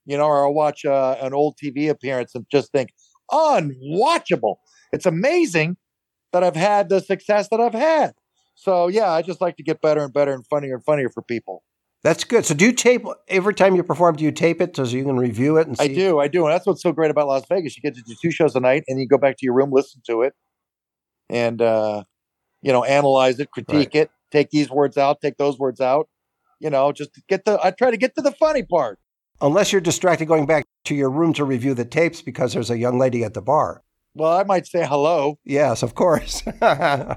You 0.06 0.16
know, 0.16 0.24
or 0.26 0.44
I'll 0.44 0.54
watch 0.54 0.85
uh, 0.85 1.16
an 1.20 1.35
old 1.35 1.56
TV 1.62 1.88
appearance 1.90 2.35
and 2.35 2.44
just 2.50 2.72
think 2.72 2.90
unwatchable. 3.30 4.56
It's 4.92 5.06
amazing 5.06 5.76
that 6.32 6.42
I've 6.44 6.56
had 6.56 6.88
the 6.88 7.00
success 7.00 7.48
that 7.48 7.60
I've 7.60 7.74
had. 7.74 8.12
So 8.54 8.88
yeah, 8.88 9.10
I 9.10 9.22
just 9.22 9.40
like 9.40 9.56
to 9.56 9.62
get 9.62 9.80
better 9.80 10.02
and 10.02 10.12
better 10.12 10.32
and 10.32 10.46
funnier 10.46 10.74
and 10.74 10.84
funnier 10.84 11.08
for 11.08 11.22
people. 11.22 11.62
That's 12.02 12.24
good. 12.24 12.46
So 12.46 12.54
do 12.54 12.64
you 12.64 12.72
tape 12.72 13.04
every 13.28 13.54
time 13.54 13.76
you 13.76 13.82
perform? 13.82 14.16
Do 14.16 14.24
you 14.24 14.32
tape 14.32 14.60
it 14.62 14.74
so 14.74 14.84
you 14.84 15.04
can 15.04 15.16
review 15.16 15.58
it 15.58 15.66
and 15.66 15.76
see? 15.76 15.84
I 15.84 15.88
do, 15.88 16.18
I 16.18 16.28
do, 16.28 16.44
and 16.46 16.52
that's 16.52 16.66
what's 16.66 16.82
so 16.82 16.92
great 16.92 17.10
about 17.10 17.26
Las 17.26 17.44
Vegas. 17.46 17.76
You 17.76 17.82
get 17.82 17.94
to 17.94 18.02
do 18.02 18.14
two 18.20 18.30
shows 18.30 18.56
a 18.56 18.60
night, 18.60 18.84
and 18.88 18.98
you 18.98 19.06
go 19.06 19.18
back 19.18 19.36
to 19.36 19.44
your 19.44 19.54
room, 19.54 19.70
listen 19.70 20.00
to 20.06 20.22
it, 20.22 20.32
and 21.28 21.60
uh, 21.60 22.04
you 22.62 22.72
know, 22.72 22.84
analyze 22.84 23.38
it, 23.38 23.50
critique 23.50 23.94
it, 23.94 24.10
take 24.30 24.50
these 24.50 24.70
words 24.70 24.96
out, 24.96 25.20
take 25.20 25.36
those 25.36 25.58
words 25.58 25.80
out. 25.80 26.08
You 26.58 26.70
know, 26.70 26.92
just 26.92 27.10
get 27.28 27.44
the. 27.44 27.58
I 27.62 27.70
try 27.70 27.90
to 27.90 27.96
get 27.98 28.14
to 28.16 28.22
the 28.22 28.32
funny 28.32 28.62
part. 28.62 28.98
Unless 29.40 29.72
you're 29.72 29.81
distracted 29.81 30.26
going 30.26 30.46
back 30.46 30.64
to 30.85 30.94
your 30.94 31.11
room 31.11 31.33
to 31.35 31.44
review 31.44 31.74
the 31.74 31.85
tapes 31.85 32.20
because 32.22 32.53
there's 32.53 32.70
a 32.70 32.79
young 32.79 32.98
lady 32.98 33.24
at 33.24 33.35
the 33.35 33.40
bar. 33.42 33.83
Well, 34.14 34.33
I 34.37 34.42
might 34.44 34.66
say 34.66 34.85
hello. 34.87 35.38
Yes, 35.44 35.83
of 35.83 35.94
course. 35.94 36.42
now, 36.61 37.16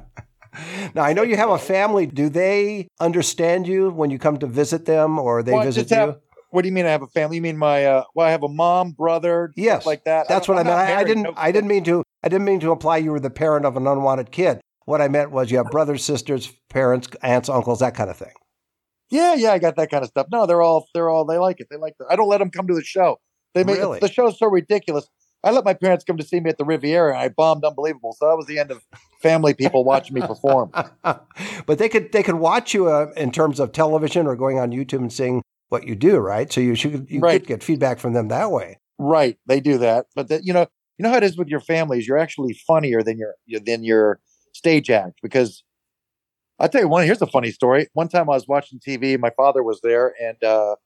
I 0.98 1.14
know 1.14 1.24
you 1.24 1.36
have 1.36 1.50
a 1.50 1.58
family. 1.58 2.06
Do 2.06 2.30
they 2.30 2.88
understand 3.00 3.68
you 3.68 3.90
when 3.90 4.10
you 4.10 4.20
come 4.20 4.38
to 4.38 4.48
visit 4.48 4.86
them 4.86 5.18
or 5.20 5.44
they 5.44 5.54
Well, 5.54 5.64
visit 5.64 5.82
just 5.88 5.94
have- 5.94 6.10
you? 6.10 6.16
What 6.52 6.62
do 6.62 6.68
you 6.68 6.72
mean? 6.74 6.86
I 6.86 6.92
have 6.92 7.02
a 7.02 7.08
family? 7.08 7.38
You 7.38 7.42
mean 7.42 7.58
my? 7.58 7.84
uh 7.84 8.04
Well, 8.14 8.28
I 8.28 8.30
have 8.32 8.44
a 8.44 8.48
mom, 8.48 8.92
brother, 8.92 9.50
stuff 9.54 9.64
Yes, 9.66 9.86
like 9.88 10.04
that. 10.04 10.28
That's 10.30 10.46
don't- 10.46 10.56
what 10.56 10.68
I 10.68 10.70
I'm 10.70 10.78
meant. 10.78 10.90
I, 10.98 11.02
I 11.02 11.04
didn't. 11.04 11.24
no 11.24 11.34
I 11.36 11.52
didn't 11.52 11.68
mean 11.68 11.84
to. 11.86 12.04
I 12.24 12.30
didn't 12.30 12.46
mean 12.46 12.60
to 12.60 12.72
imply 12.72 12.98
you 12.98 13.12
were 13.12 13.20
the 13.20 13.32
parent 13.32 13.66
of 13.66 13.76
an 13.76 13.88
unwanted 13.88 14.32
kid. 14.32 14.62
What 14.86 15.02
I 15.02 15.08
meant 15.08 15.32
was 15.32 15.50
you 15.50 15.58
have 15.58 15.72
brothers, 15.72 16.06
sisters, 16.06 16.54
parents, 16.70 17.08
aunts, 17.24 17.50
uncles, 17.50 17.80
that 17.80 17.96
kind 17.96 18.12
of 18.12 18.18
thing. 18.18 18.34
Yeah, 19.14 19.36
yeah, 19.36 19.52
I 19.52 19.60
got 19.60 19.76
that 19.76 19.92
kind 19.92 20.04
of 20.04 20.10
stuff. 20.10 20.28
No, 20.32 20.48
they're 20.48 20.62
all, 20.64 20.88
they're 20.94 21.08
all, 21.10 21.24
they 21.24 21.38
like 21.38 21.60
it. 21.60 21.68
They 21.70 21.78
like. 21.78 21.94
The, 22.00 22.06
I 22.10 22.16
don't 22.16 22.28
let 22.28 22.40
them 22.40 22.50
come 22.50 22.68
to 22.68 22.74
the 22.74 22.84
show. 22.84 23.20
They 23.54 23.64
make 23.64 23.78
Really? 23.78 24.00
the 24.00 24.12
show's 24.12 24.40
so 24.40 24.48
ridiculous. 24.48 25.08
I 25.44 25.52
let 25.52 25.66
my 25.66 25.76
parents 25.76 26.04
come 26.04 26.18
to 26.18 26.24
see 26.24 26.40
me 26.40 26.50
at 26.50 26.58
the 26.58 26.66
Riviera, 26.66 27.12
and 27.14 27.20
I 27.20 27.30
bombed 27.30 27.64
unbelievable. 27.64 28.16
So 28.18 28.28
that 28.28 28.36
was 28.36 28.48
the 28.48 28.58
end 28.58 28.72
of 28.72 28.82
family 29.22 29.54
people 29.54 29.84
watching 29.84 30.16
me 30.16 30.22
perform. 30.22 30.72
but 31.04 31.78
they 31.78 31.90
could 31.90 32.12
they 32.12 32.24
could 32.24 32.36
watch 32.36 32.74
you 32.74 32.88
uh, 32.88 33.12
in 33.16 33.32
terms 33.32 33.60
of 33.60 33.72
television 33.72 34.26
or 34.26 34.36
going 34.36 34.58
on 34.58 34.72
YouTube 34.72 35.00
and 35.00 35.14
seeing 35.14 35.44
what 35.70 35.86
you 35.86 35.96
do, 35.96 36.18
right? 36.18 36.52
So 36.52 36.60
you 36.62 36.74
should 36.76 37.08
you 37.10 37.20
Right. 37.20 37.42
could 37.42 37.48
get 37.48 37.64
feedback 37.64 38.00
from 38.00 38.14
them 38.14 38.30
that 38.30 38.52
way. 38.52 38.80
Right, 38.98 39.38
they 39.48 39.60
do 39.60 39.78
that, 39.80 40.06
but 40.16 40.30
that 40.30 40.44
you 40.46 40.54
know, 40.54 40.68
you 40.98 41.04
know 41.04 41.10
how 41.10 41.18
it 41.18 41.24
is 41.24 41.38
with 41.38 41.50
your 41.50 41.60
families. 41.60 42.08
You're 42.08 42.18
actually 42.18 42.54
funnier 42.66 43.04
than 43.04 43.18
your 43.20 43.36
than 43.66 43.84
your 43.84 44.20
stage 44.54 44.90
act 44.90 45.20
because 45.22 45.64
I'll 46.64 46.70
tell 46.70 46.80
you 46.80 46.88
one. 46.88 47.06
Here's 47.06 47.22
a 47.22 47.28
funny 47.28 47.52
story. 47.52 47.90
One 47.92 48.08
time 48.08 48.30
I 48.30 48.36
was 48.36 48.48
watching 48.48 48.80
TV, 48.80 49.20
my 49.20 49.32
father 49.32 49.62
was 49.62 49.82
there, 49.84 50.14
and 50.22 50.42
uh, 50.42 50.78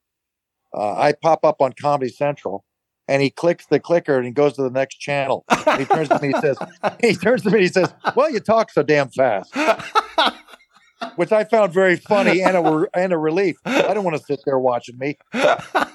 uh, 0.74 0.94
I 0.96 1.14
pop 1.14 1.46
up 1.46 1.62
on 1.62 1.74
Comedy 1.80 2.10
Central, 2.10 2.66
and 3.08 3.22
he 3.22 3.30
clicks 3.30 3.68
the 3.68 3.80
clicker 3.80 4.18
and 4.18 4.26
he 4.26 4.32
goes 4.32 4.54
to 4.54 4.64
the 4.64 4.72
next 4.72 4.96
channel. 4.96 5.46
he 5.78 5.86
turns 5.86 6.10
to 6.10 6.20
me, 6.20 6.30
he 6.30 6.42
says, 6.42 6.58
he 7.02 7.16
turns 7.16 7.44
to 7.44 7.52
me, 7.52 7.60
he 7.60 7.68
says, 7.68 7.94
"Well, 8.16 8.32
you 8.32 8.40
talk 8.40 8.72
so 8.72 8.82
damn 8.82 9.10
fast," 9.10 9.56
which 11.16 11.32
I 11.32 11.44
found 11.44 11.74
very 11.74 11.96
funny 11.96 12.42
and 12.42 12.58
a 12.58 12.88
and 12.96 13.14
a 13.14 13.18
relief. 13.20 13.58
I 13.64 13.94
don't 13.94 14.04
want 14.04 14.18
to 14.18 14.24
sit 14.24 14.40
there 14.46 14.58
watching 14.58 14.98
me. 14.98 15.18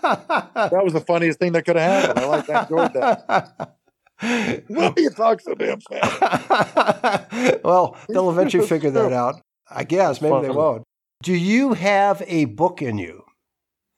That 0.04 0.84
was 0.84 0.92
the 0.92 1.00
funniest 1.00 1.38
thing 1.40 1.52
that 1.52 1.64
could 1.64 1.76
have 1.76 2.04
happened. 2.04 2.24
I 2.24 2.28
like 2.28 2.46
that. 2.46 2.70
Enjoyed 2.70 2.92
that. 2.92 4.64
Well, 4.68 4.94
you 4.96 5.10
talk 5.10 5.40
so 5.40 5.54
damn 5.54 5.80
fast. 5.80 7.64
well, 7.64 7.96
they'll 8.08 8.30
eventually 8.30 8.66
figure 8.66 8.90
that 8.90 9.12
out. 9.12 9.40
I 9.74 9.84
guess 9.84 10.20
maybe 10.20 10.42
they 10.42 10.50
won't. 10.50 10.82
Do 11.22 11.34
you 11.34 11.74
have 11.74 12.22
a 12.26 12.46
book 12.46 12.82
in 12.82 12.98
you? 12.98 13.24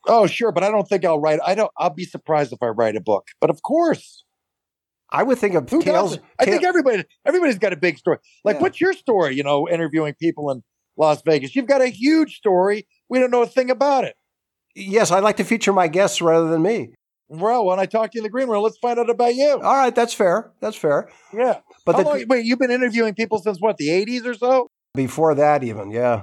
Oh, 0.06 0.26
sure, 0.26 0.52
but 0.52 0.62
I 0.62 0.70
don't 0.70 0.86
think 0.86 1.04
I'll 1.04 1.18
write. 1.20 1.40
I 1.44 1.54
don't. 1.54 1.70
I'll 1.78 1.90
be 1.90 2.04
surprised 2.04 2.52
if 2.52 2.58
I 2.62 2.66
write 2.66 2.96
a 2.96 3.00
book. 3.00 3.28
But 3.40 3.48
of 3.50 3.62
course, 3.62 4.24
I 5.10 5.22
would 5.22 5.38
think 5.38 5.54
of 5.54 5.68
who 5.70 5.80
tales. 5.82 6.10
doesn't? 6.10 6.22
I 6.38 6.44
think 6.44 6.62
everybody. 6.64 7.04
Everybody's 7.24 7.58
got 7.58 7.72
a 7.72 7.76
big 7.76 7.96
story. 7.98 8.18
Like, 8.44 8.56
Yeah. 8.56 8.62
what's 8.62 8.80
your 8.80 8.92
story? 8.92 9.34
You 9.34 9.42
know, 9.42 9.66
interviewing 9.68 10.14
people 10.20 10.50
in 10.50 10.62
Las 10.98 11.22
Vegas. 11.24 11.56
You've 11.56 11.66
got 11.66 11.80
a 11.80 11.86
huge 11.88 12.36
story. 12.36 12.86
We 13.08 13.18
don't 13.18 13.30
know 13.30 13.42
a 13.42 13.46
thing 13.46 13.70
about 13.70 14.04
it. 14.04 14.14
yes, 14.76 15.10
I'd 15.10 15.22
like 15.22 15.36
to 15.36 15.44
feature 15.44 15.72
my 15.72 15.86
guests 15.88 16.20
rather 16.20 16.48
than 16.48 16.60
me. 16.62 16.94
Well, 17.28 17.64
when 17.64 17.78
I 17.80 17.86
talk 17.86 18.10
to 18.10 18.18
you 18.18 18.20
in 18.20 18.24
the 18.24 18.28
green 18.28 18.48
room, 18.48 18.62
let's 18.62 18.76
find 18.78 18.98
out 18.98 19.08
about 19.08 19.34
you. 19.34 19.48
All 19.52 19.76
right, 19.76 19.94
that's 19.94 20.12
fair. 20.12 20.52
That's 20.60 20.76
fair. 20.76 21.08
Yeah. 21.32 21.60
But 21.86 21.94
How 21.94 22.02
the, 22.02 22.08
long- 22.10 22.24
wait, 22.28 22.44
you've 22.44 22.58
been 22.58 22.70
interviewing 22.70 23.14
people 23.14 23.38
since 23.38 23.58
what? 23.60 23.76
The 23.78 23.88
'80s 23.88 24.26
or 24.26 24.34
so? 24.34 24.68
Before 24.94 25.34
that, 25.34 25.62
even 25.64 25.90
yeah, 25.90 26.22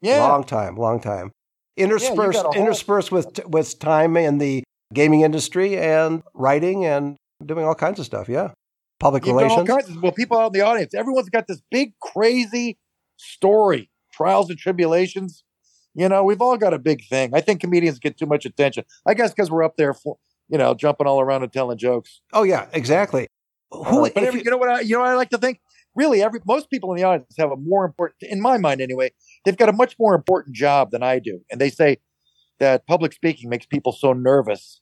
Yeah. 0.00 0.26
long 0.26 0.44
time, 0.44 0.76
long 0.76 1.00
time. 1.00 1.30
Interspersed, 1.76 2.38
whole- 2.42 2.52
interspersed 2.54 3.10
with 3.10 3.44
with 3.46 3.78
time 3.78 4.16
in 4.16 4.38
the 4.38 4.62
gaming 4.92 5.22
industry 5.22 5.76
and 5.76 6.22
writing 6.34 6.84
and 6.84 7.16
doing 7.44 7.64
all 7.64 7.74
kinds 7.74 7.98
of 7.98 8.06
stuff. 8.06 8.28
Yeah, 8.28 8.52
public 9.00 9.26
You've 9.26 9.36
relations. 9.36 9.68
of, 9.96 10.02
well, 10.02 10.12
people 10.12 10.38
out 10.38 10.48
in 10.48 10.52
the 10.52 10.60
audience, 10.60 10.94
everyone's 10.94 11.28
got 11.30 11.46
this 11.48 11.60
big, 11.70 11.92
crazy 12.00 12.78
story 13.16 13.90
trials 14.12 14.48
and 14.50 14.58
tribulations. 14.58 15.42
You 15.96 16.08
know, 16.08 16.22
we've 16.24 16.40
all 16.40 16.56
got 16.56 16.72
a 16.74 16.78
big 16.78 17.04
thing. 17.08 17.30
I 17.34 17.40
think 17.40 17.60
comedians 17.60 17.98
get 17.98 18.16
too 18.16 18.26
much 18.26 18.44
attention. 18.44 18.84
I 19.06 19.14
guess 19.14 19.30
because 19.32 19.50
we're 19.50 19.62
up 19.64 19.76
there, 19.76 19.94
for, 19.94 20.16
you 20.48 20.58
know, 20.58 20.74
jumping 20.74 21.06
all 21.06 21.20
around 21.20 21.42
and 21.42 21.52
telling 21.52 21.78
jokes. 21.78 22.20
Oh 22.32 22.44
yeah, 22.44 22.66
exactly. 22.72 23.26
Who, 23.72 24.02
but 24.02 24.16
every, 24.16 24.38
you- 24.40 24.44
you 24.44 24.50
know 24.52 24.56
what? 24.56 24.68
I, 24.68 24.80
you 24.80 24.94
know 24.94 25.00
what 25.00 25.08
I 25.10 25.14
like 25.16 25.30
to 25.30 25.38
think. 25.38 25.58
Really, 25.94 26.22
every 26.22 26.40
most 26.46 26.70
people 26.70 26.92
in 26.92 26.96
the 26.96 27.04
audience 27.04 27.34
have 27.38 27.52
a 27.52 27.56
more 27.56 27.84
important, 27.84 28.16
in 28.22 28.40
my 28.40 28.58
mind 28.58 28.80
anyway. 28.80 29.12
They've 29.44 29.56
got 29.56 29.68
a 29.68 29.72
much 29.72 29.96
more 29.98 30.14
important 30.14 30.56
job 30.56 30.90
than 30.90 31.02
I 31.02 31.18
do, 31.18 31.40
and 31.50 31.60
they 31.60 31.70
say 31.70 31.98
that 32.58 32.86
public 32.86 33.12
speaking 33.12 33.48
makes 33.48 33.66
people 33.66 33.92
so 33.92 34.12
nervous. 34.12 34.80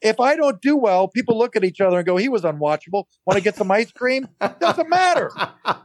If 0.00 0.18
I 0.18 0.34
don't 0.34 0.60
do 0.62 0.76
well, 0.76 1.08
people 1.08 1.38
look 1.38 1.56
at 1.56 1.64
each 1.64 1.80
other 1.80 1.98
and 1.98 2.06
go, 2.06 2.16
"He 2.16 2.28
was 2.28 2.42
unwatchable." 2.42 3.04
Want 3.26 3.36
to 3.36 3.42
get 3.42 3.56
some 3.56 3.70
ice 3.70 3.92
cream? 3.92 4.28
Doesn't 4.58 4.88
matter. 4.88 5.30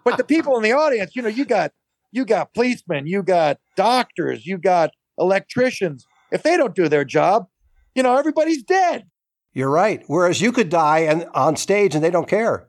But 0.04 0.18
the 0.18 0.24
people 0.24 0.56
in 0.58 0.64
the 0.64 0.72
audience, 0.72 1.16
you 1.16 1.22
know, 1.22 1.28
you 1.30 1.46
got 1.46 1.72
you 2.12 2.26
got 2.26 2.54
policemen, 2.54 3.08
you 3.08 3.24
got 3.24 3.60
doctors, 3.76 4.46
you 4.46 4.58
got 4.58 4.92
electricians. 5.18 6.08
If 6.32 6.44
they 6.44 6.56
don't 6.56 6.74
do 6.74 6.88
their 6.88 7.04
job, 7.06 7.48
you 7.94 8.04
know, 8.04 8.16
everybody's 8.16 8.64
dead. 8.64 9.10
You're 9.54 9.70
right. 9.70 10.04
Whereas 10.08 10.42
you 10.42 10.52
could 10.52 10.70
die 10.70 11.00
and 11.00 11.28
on 11.34 11.56
stage 11.56 11.94
and 11.94 12.04
they 12.04 12.12
don't 12.12 12.28
care. 12.28 12.68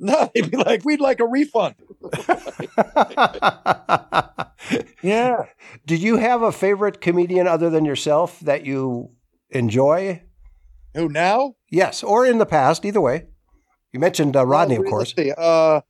No, 0.02 0.30
they'd 0.34 0.50
be 0.50 0.56
like, 0.56 0.82
"We'd 0.82 1.00
like 1.00 1.20
a 1.20 1.26
refund." 1.26 1.74
Yeah. 5.02 5.46
Did 5.86 6.00
you 6.00 6.16
have 6.16 6.42
a 6.42 6.52
favorite 6.52 7.00
comedian 7.00 7.46
other 7.46 7.70
than 7.70 7.84
yourself 7.84 8.40
that 8.40 8.66
you 8.66 9.10
enjoy? 9.50 10.22
Who 10.94 11.08
now? 11.08 11.54
Yes, 11.70 12.02
or 12.02 12.26
in 12.26 12.38
the 12.38 12.46
past, 12.46 12.84
either 12.84 13.00
way. 13.00 13.26
You 13.92 14.00
mentioned 14.00 14.36
uh, 14.36 14.46
Rodney, 14.46 14.76
of 14.76 14.84
course. 14.84 15.14
Uh, 15.18 15.80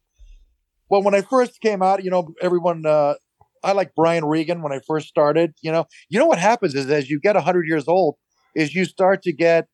well, 0.88 1.02
when 1.02 1.14
I 1.14 1.22
first 1.22 1.60
came 1.60 1.82
out, 1.82 2.02
you 2.02 2.10
know, 2.10 2.32
everyone, 2.40 2.84
uh, 2.86 3.14
I 3.62 3.72
like 3.72 3.94
Brian 3.94 4.24
Regan 4.24 4.62
when 4.62 4.72
I 4.72 4.80
first 4.86 5.08
started. 5.08 5.52
You 5.62 5.72
know, 5.72 5.86
you 6.08 6.18
know 6.18 6.26
what 6.26 6.38
happens 6.38 6.74
is 6.74 6.90
as 6.90 7.10
you 7.10 7.20
get 7.20 7.36
hundred 7.36 7.66
years 7.66 7.88
old, 7.88 8.16
is 8.54 8.74
you 8.74 8.84
start 8.84 9.22
to 9.22 9.32
get 9.32 9.66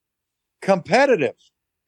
competitive, 0.63 1.35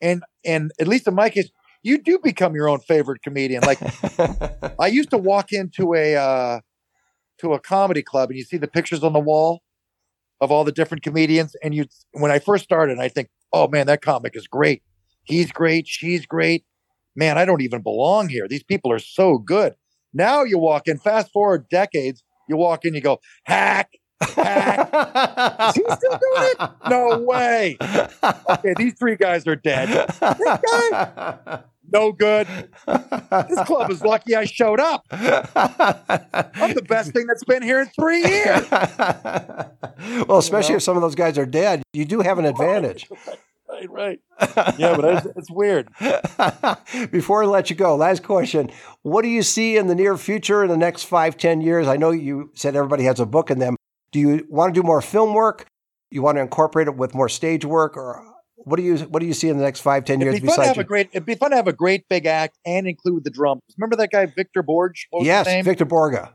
and 0.00 0.22
and 0.44 0.70
at 0.80 0.86
least 0.86 1.08
in 1.08 1.14
my 1.14 1.30
case, 1.30 1.50
you 1.88 1.98
do 1.98 2.18
become 2.22 2.54
your 2.54 2.68
own 2.68 2.80
favorite 2.80 3.22
comedian. 3.22 3.62
Like 3.62 3.78
I 4.78 4.86
used 4.86 5.10
to 5.10 5.18
walk 5.18 5.52
into 5.52 5.94
a 5.94 6.14
uh, 6.14 6.60
to 7.40 7.54
a 7.54 7.60
comedy 7.60 8.02
club, 8.02 8.30
and 8.30 8.38
you 8.38 8.44
see 8.44 8.58
the 8.58 8.68
pictures 8.68 9.02
on 9.02 9.12
the 9.12 9.20
wall 9.20 9.62
of 10.40 10.52
all 10.52 10.64
the 10.64 10.72
different 10.72 11.02
comedians, 11.02 11.56
and 11.62 11.74
you 11.74 11.86
when 12.12 12.30
I 12.30 12.38
first 12.38 12.64
started, 12.64 12.98
I 12.98 13.08
think, 13.08 13.28
oh 13.52 13.66
man, 13.68 13.86
that 13.86 14.02
comic 14.02 14.36
is 14.36 14.46
great. 14.46 14.82
He's 15.24 15.50
great. 15.50 15.86
She's 15.88 16.26
great. 16.26 16.64
Man, 17.16 17.36
I 17.36 17.44
don't 17.44 17.62
even 17.62 17.82
belong 17.82 18.28
here. 18.28 18.46
These 18.46 18.62
people 18.62 18.92
are 18.92 19.00
so 19.00 19.38
good. 19.38 19.74
Now 20.14 20.44
you 20.44 20.58
walk 20.58 20.86
in, 20.86 20.98
fast 20.98 21.32
forward 21.32 21.68
decades, 21.68 22.22
you 22.48 22.56
walk 22.56 22.84
in, 22.84 22.94
you 22.94 23.00
go, 23.00 23.18
hack, 23.44 23.90
hack. 23.90 23.90
Is 24.20 25.74
he 25.74 25.82
still 25.82 26.18
doing 26.18 26.48
it? 26.50 26.70
No 26.88 27.18
way. 27.20 27.76
Okay, 27.80 28.74
these 28.76 28.94
three 28.94 29.16
guys 29.16 29.46
are 29.46 29.56
dead. 29.56 29.88
This 29.88 30.58
guy, 30.70 31.62
No 31.90 32.12
good. 32.12 32.46
This 32.86 33.60
club 33.64 33.90
is 33.90 34.02
lucky 34.02 34.34
I 34.34 34.44
showed 34.44 34.80
up. 34.80 35.04
I'm 35.10 36.74
the 36.74 36.84
best 36.86 37.12
thing 37.12 37.26
that's 37.26 37.44
been 37.44 37.62
here 37.62 37.80
in 37.80 37.86
three 37.88 38.22
years. 38.22 38.70
well, 40.28 40.38
especially 40.38 40.74
if 40.74 40.82
some 40.82 40.96
of 40.96 41.02
those 41.02 41.14
guys 41.14 41.38
are 41.38 41.46
dead, 41.46 41.82
you 41.92 42.04
do 42.04 42.20
have 42.20 42.38
an 42.38 42.44
advantage. 42.44 43.08
Right, 43.68 43.90
right. 43.90 44.20
Yeah, 44.78 44.96
but 44.96 45.04
it's, 45.04 45.26
it's 45.36 45.50
weird. 45.50 45.88
Before 47.10 47.42
I 47.42 47.46
let 47.46 47.70
you 47.70 47.76
go, 47.76 47.96
last 47.96 48.22
question. 48.22 48.70
What 49.02 49.22
do 49.22 49.28
you 49.28 49.42
see 49.42 49.76
in 49.76 49.86
the 49.86 49.94
near 49.94 50.16
future 50.16 50.62
in 50.62 50.70
the 50.70 50.76
next 50.76 51.04
five, 51.04 51.36
ten 51.36 51.60
years? 51.60 51.86
I 51.86 51.96
know 51.96 52.10
you 52.10 52.50
said 52.54 52.76
everybody 52.76 53.04
has 53.04 53.20
a 53.20 53.26
book 53.26 53.50
in 53.50 53.58
them. 53.58 53.76
Do 54.12 54.20
you 54.20 54.46
want 54.48 54.74
to 54.74 54.80
do 54.80 54.86
more 54.86 55.02
film 55.02 55.34
work? 55.34 55.66
You 56.10 56.22
want 56.22 56.36
to 56.36 56.42
incorporate 56.42 56.88
it 56.88 56.96
with 56.96 57.14
more 57.14 57.28
stage 57.28 57.64
work, 57.64 57.96
or 57.96 58.24
what 58.56 58.76
do 58.76 58.82
you 58.82 58.96
what 58.98 59.20
do 59.20 59.26
you 59.26 59.34
see 59.34 59.48
in 59.48 59.58
the 59.58 59.64
next 59.64 59.80
five, 59.80 60.04
ten 60.04 60.20
years 60.20 60.34
It'd 60.34 60.42
be 60.42 60.48
fun 60.48 60.60
to 60.60 60.66
have 60.66 60.76
you? 60.76 60.82
a 60.82 60.84
great. 60.84 61.08
It'd 61.12 61.26
be 61.26 61.34
fun 61.34 61.50
to 61.50 61.56
have 61.56 61.68
a 61.68 61.72
great 61.72 62.08
big 62.08 62.26
act 62.26 62.58
and 62.64 62.86
include 62.86 63.24
the 63.24 63.30
drums. 63.30 63.60
Remember 63.76 63.96
that 63.96 64.10
guy 64.10 64.26
Victor 64.26 64.62
Borge? 64.62 65.06
What 65.10 65.20
was 65.20 65.28
his 65.28 65.46
yes? 65.46 65.64
Victor 65.64 65.84
Borge. 65.86 66.30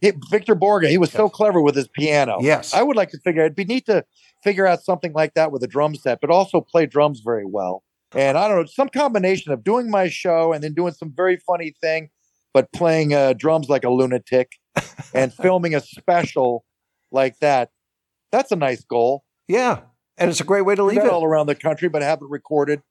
He- 0.00 0.12
Victor 0.30 0.54
Borge. 0.54 0.88
He 0.88 0.98
was 0.98 1.10
so 1.10 1.28
clever 1.28 1.60
with 1.60 1.74
his 1.74 1.88
piano. 1.88 2.38
Yes. 2.40 2.72
I 2.74 2.82
would 2.82 2.96
like 2.96 3.10
to 3.10 3.18
figure. 3.18 3.42
It'd 3.42 3.56
be 3.56 3.64
neat 3.64 3.86
to 3.86 4.04
figure 4.44 4.66
out 4.66 4.82
something 4.82 5.12
like 5.12 5.34
that 5.34 5.50
with 5.50 5.62
a 5.62 5.66
drum 5.66 5.94
set, 5.96 6.20
but 6.20 6.30
also 6.30 6.60
play 6.60 6.86
drums 6.86 7.20
very 7.24 7.44
well. 7.44 7.82
And 8.14 8.38
I 8.38 8.46
don't 8.48 8.58
know, 8.58 8.64
some 8.66 8.88
combination 8.88 9.52
of 9.52 9.64
doing 9.64 9.90
my 9.90 10.08
show 10.08 10.52
and 10.52 10.62
then 10.62 10.72
doing 10.72 10.92
some 10.92 11.12
very 11.14 11.36
funny 11.36 11.74
thing, 11.80 12.10
but 12.54 12.72
playing 12.72 13.12
uh, 13.12 13.32
drums 13.34 13.68
like 13.68 13.84
a 13.84 13.90
lunatic 13.90 14.52
and 15.14 15.32
filming 15.34 15.74
a 15.74 15.80
special 15.80 16.64
like 17.10 17.38
that. 17.40 17.70
That's 18.32 18.52
a 18.52 18.56
nice 18.56 18.84
goal. 18.84 19.24
Yeah, 19.46 19.80
and 20.16 20.30
it's 20.30 20.40
a 20.40 20.44
great 20.44 20.62
way 20.62 20.74
to 20.74 20.84
leave 20.84 20.98
it. 20.98 21.08
all 21.10 21.24
around 21.24 21.46
the 21.46 21.54
country, 21.54 21.88
but 21.88 22.02
have 22.02 22.20
it 22.22 22.28
recorded 22.28 22.82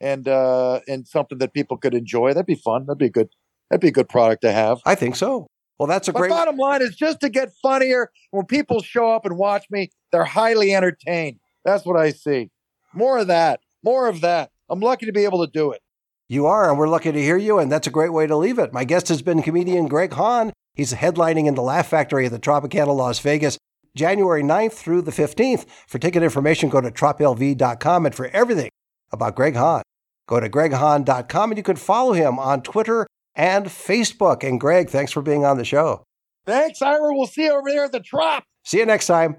and 0.00 0.28
uh 0.28 0.80
and 0.88 1.06
something 1.06 1.38
that 1.38 1.52
people 1.52 1.76
could 1.76 1.94
enjoy. 1.94 2.32
That'd 2.32 2.46
be 2.46 2.54
fun. 2.54 2.86
That'd 2.86 2.98
be 2.98 3.06
a 3.06 3.10
good. 3.10 3.28
That'd 3.70 3.82
be 3.82 3.88
a 3.88 3.92
good 3.92 4.08
product 4.08 4.40
to 4.42 4.52
have. 4.52 4.78
I 4.86 4.94
think 4.94 5.14
so. 5.16 5.46
Well, 5.78 5.86
that's 5.86 6.08
a 6.08 6.12
My 6.12 6.20
great. 6.20 6.30
bottom 6.30 6.56
line 6.56 6.80
is 6.80 6.96
just 6.96 7.20
to 7.20 7.28
get 7.28 7.52
funnier. 7.62 8.10
When 8.30 8.46
people 8.46 8.80
show 8.82 9.10
up 9.10 9.26
and 9.26 9.36
watch 9.36 9.66
me, 9.70 9.90
they're 10.10 10.24
highly 10.24 10.74
entertained. 10.74 11.38
That's 11.66 11.84
what 11.84 11.96
I 11.96 12.10
see. 12.10 12.50
More 12.94 13.18
of 13.18 13.26
that. 13.26 13.60
More 13.84 14.08
of 14.08 14.22
that. 14.22 14.50
I'm 14.70 14.80
lucky 14.80 15.04
to 15.06 15.12
be 15.12 15.24
able 15.24 15.44
to 15.46 15.52
do 15.52 15.70
it. 15.72 15.82
You 16.30 16.46
are, 16.46 16.68
and 16.70 16.78
we're 16.78 16.88
lucky 16.88 17.12
to 17.12 17.22
hear 17.22 17.36
you, 17.36 17.58
and 17.58 17.70
that's 17.70 17.86
a 17.86 17.90
great 17.90 18.12
way 18.12 18.26
to 18.26 18.36
leave 18.36 18.58
it. 18.58 18.72
My 18.72 18.84
guest 18.84 19.08
has 19.08 19.20
been 19.22 19.42
comedian 19.42 19.86
Greg 19.86 20.12
Hahn. 20.14 20.52
He's 20.78 20.92
headlining 20.92 21.46
in 21.48 21.56
the 21.56 21.62
Laugh 21.62 21.88
Factory 21.88 22.26
at 22.26 22.30
the 22.30 22.38
Tropicana 22.38 22.94
Las 22.96 23.18
Vegas, 23.18 23.58
January 23.96 24.44
9th 24.44 24.74
through 24.74 25.02
the 25.02 25.10
15th. 25.10 25.66
For 25.88 25.98
ticket 25.98 26.22
information, 26.22 26.68
go 26.68 26.80
to 26.80 26.92
troplv.com, 26.92 28.06
and 28.06 28.14
for 28.14 28.28
everything 28.28 28.70
about 29.10 29.34
Greg 29.34 29.56
Hahn, 29.56 29.82
go 30.28 30.38
to 30.38 30.48
greghahn.com, 30.48 31.50
and 31.50 31.58
you 31.58 31.64
can 31.64 31.74
follow 31.74 32.12
him 32.12 32.38
on 32.38 32.62
Twitter 32.62 33.08
and 33.34 33.66
Facebook. 33.66 34.46
And 34.46 34.60
Greg, 34.60 34.88
thanks 34.88 35.10
for 35.10 35.20
being 35.20 35.44
on 35.44 35.58
the 35.58 35.64
show. 35.64 36.04
Thanks, 36.46 36.80
Ira. 36.80 37.12
We'll 37.12 37.26
see 37.26 37.46
you 37.46 37.58
over 37.58 37.68
there 37.68 37.86
at 37.86 37.92
the 37.92 38.00
Trop. 38.00 38.44
See 38.64 38.78
you 38.78 38.86
next 38.86 39.08
time. 39.08 39.36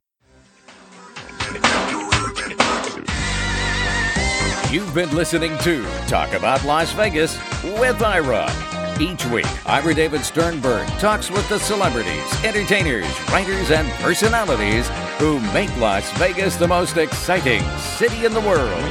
You've 4.69 4.93
been 4.93 5.15
listening 5.15 5.58
to 5.60 5.84
Talk 6.08 6.34
About 6.34 6.65
Las 6.65 6.91
Vegas 6.91 7.38
with 7.80 8.02
Ira. 8.02 8.79
Each 9.00 9.26
week, 9.28 9.48
Ira 9.66 9.94
David 9.94 10.26
Sternberg 10.26 10.86
talks 11.00 11.32
with 11.32 11.48
the 11.48 11.58
celebrities, 11.58 12.44
entertainers, 12.44 13.08
writers, 13.32 13.72
and 13.72 13.90
personalities 14.02 14.90
who 15.20 15.40
make 15.54 15.74
Las 15.78 16.12
Vegas 16.18 16.58
the 16.58 16.68
most 16.68 16.98
exciting 16.98 17.64
city 17.78 18.26
in 18.26 18.34
the 18.34 18.42
world. 18.42 18.84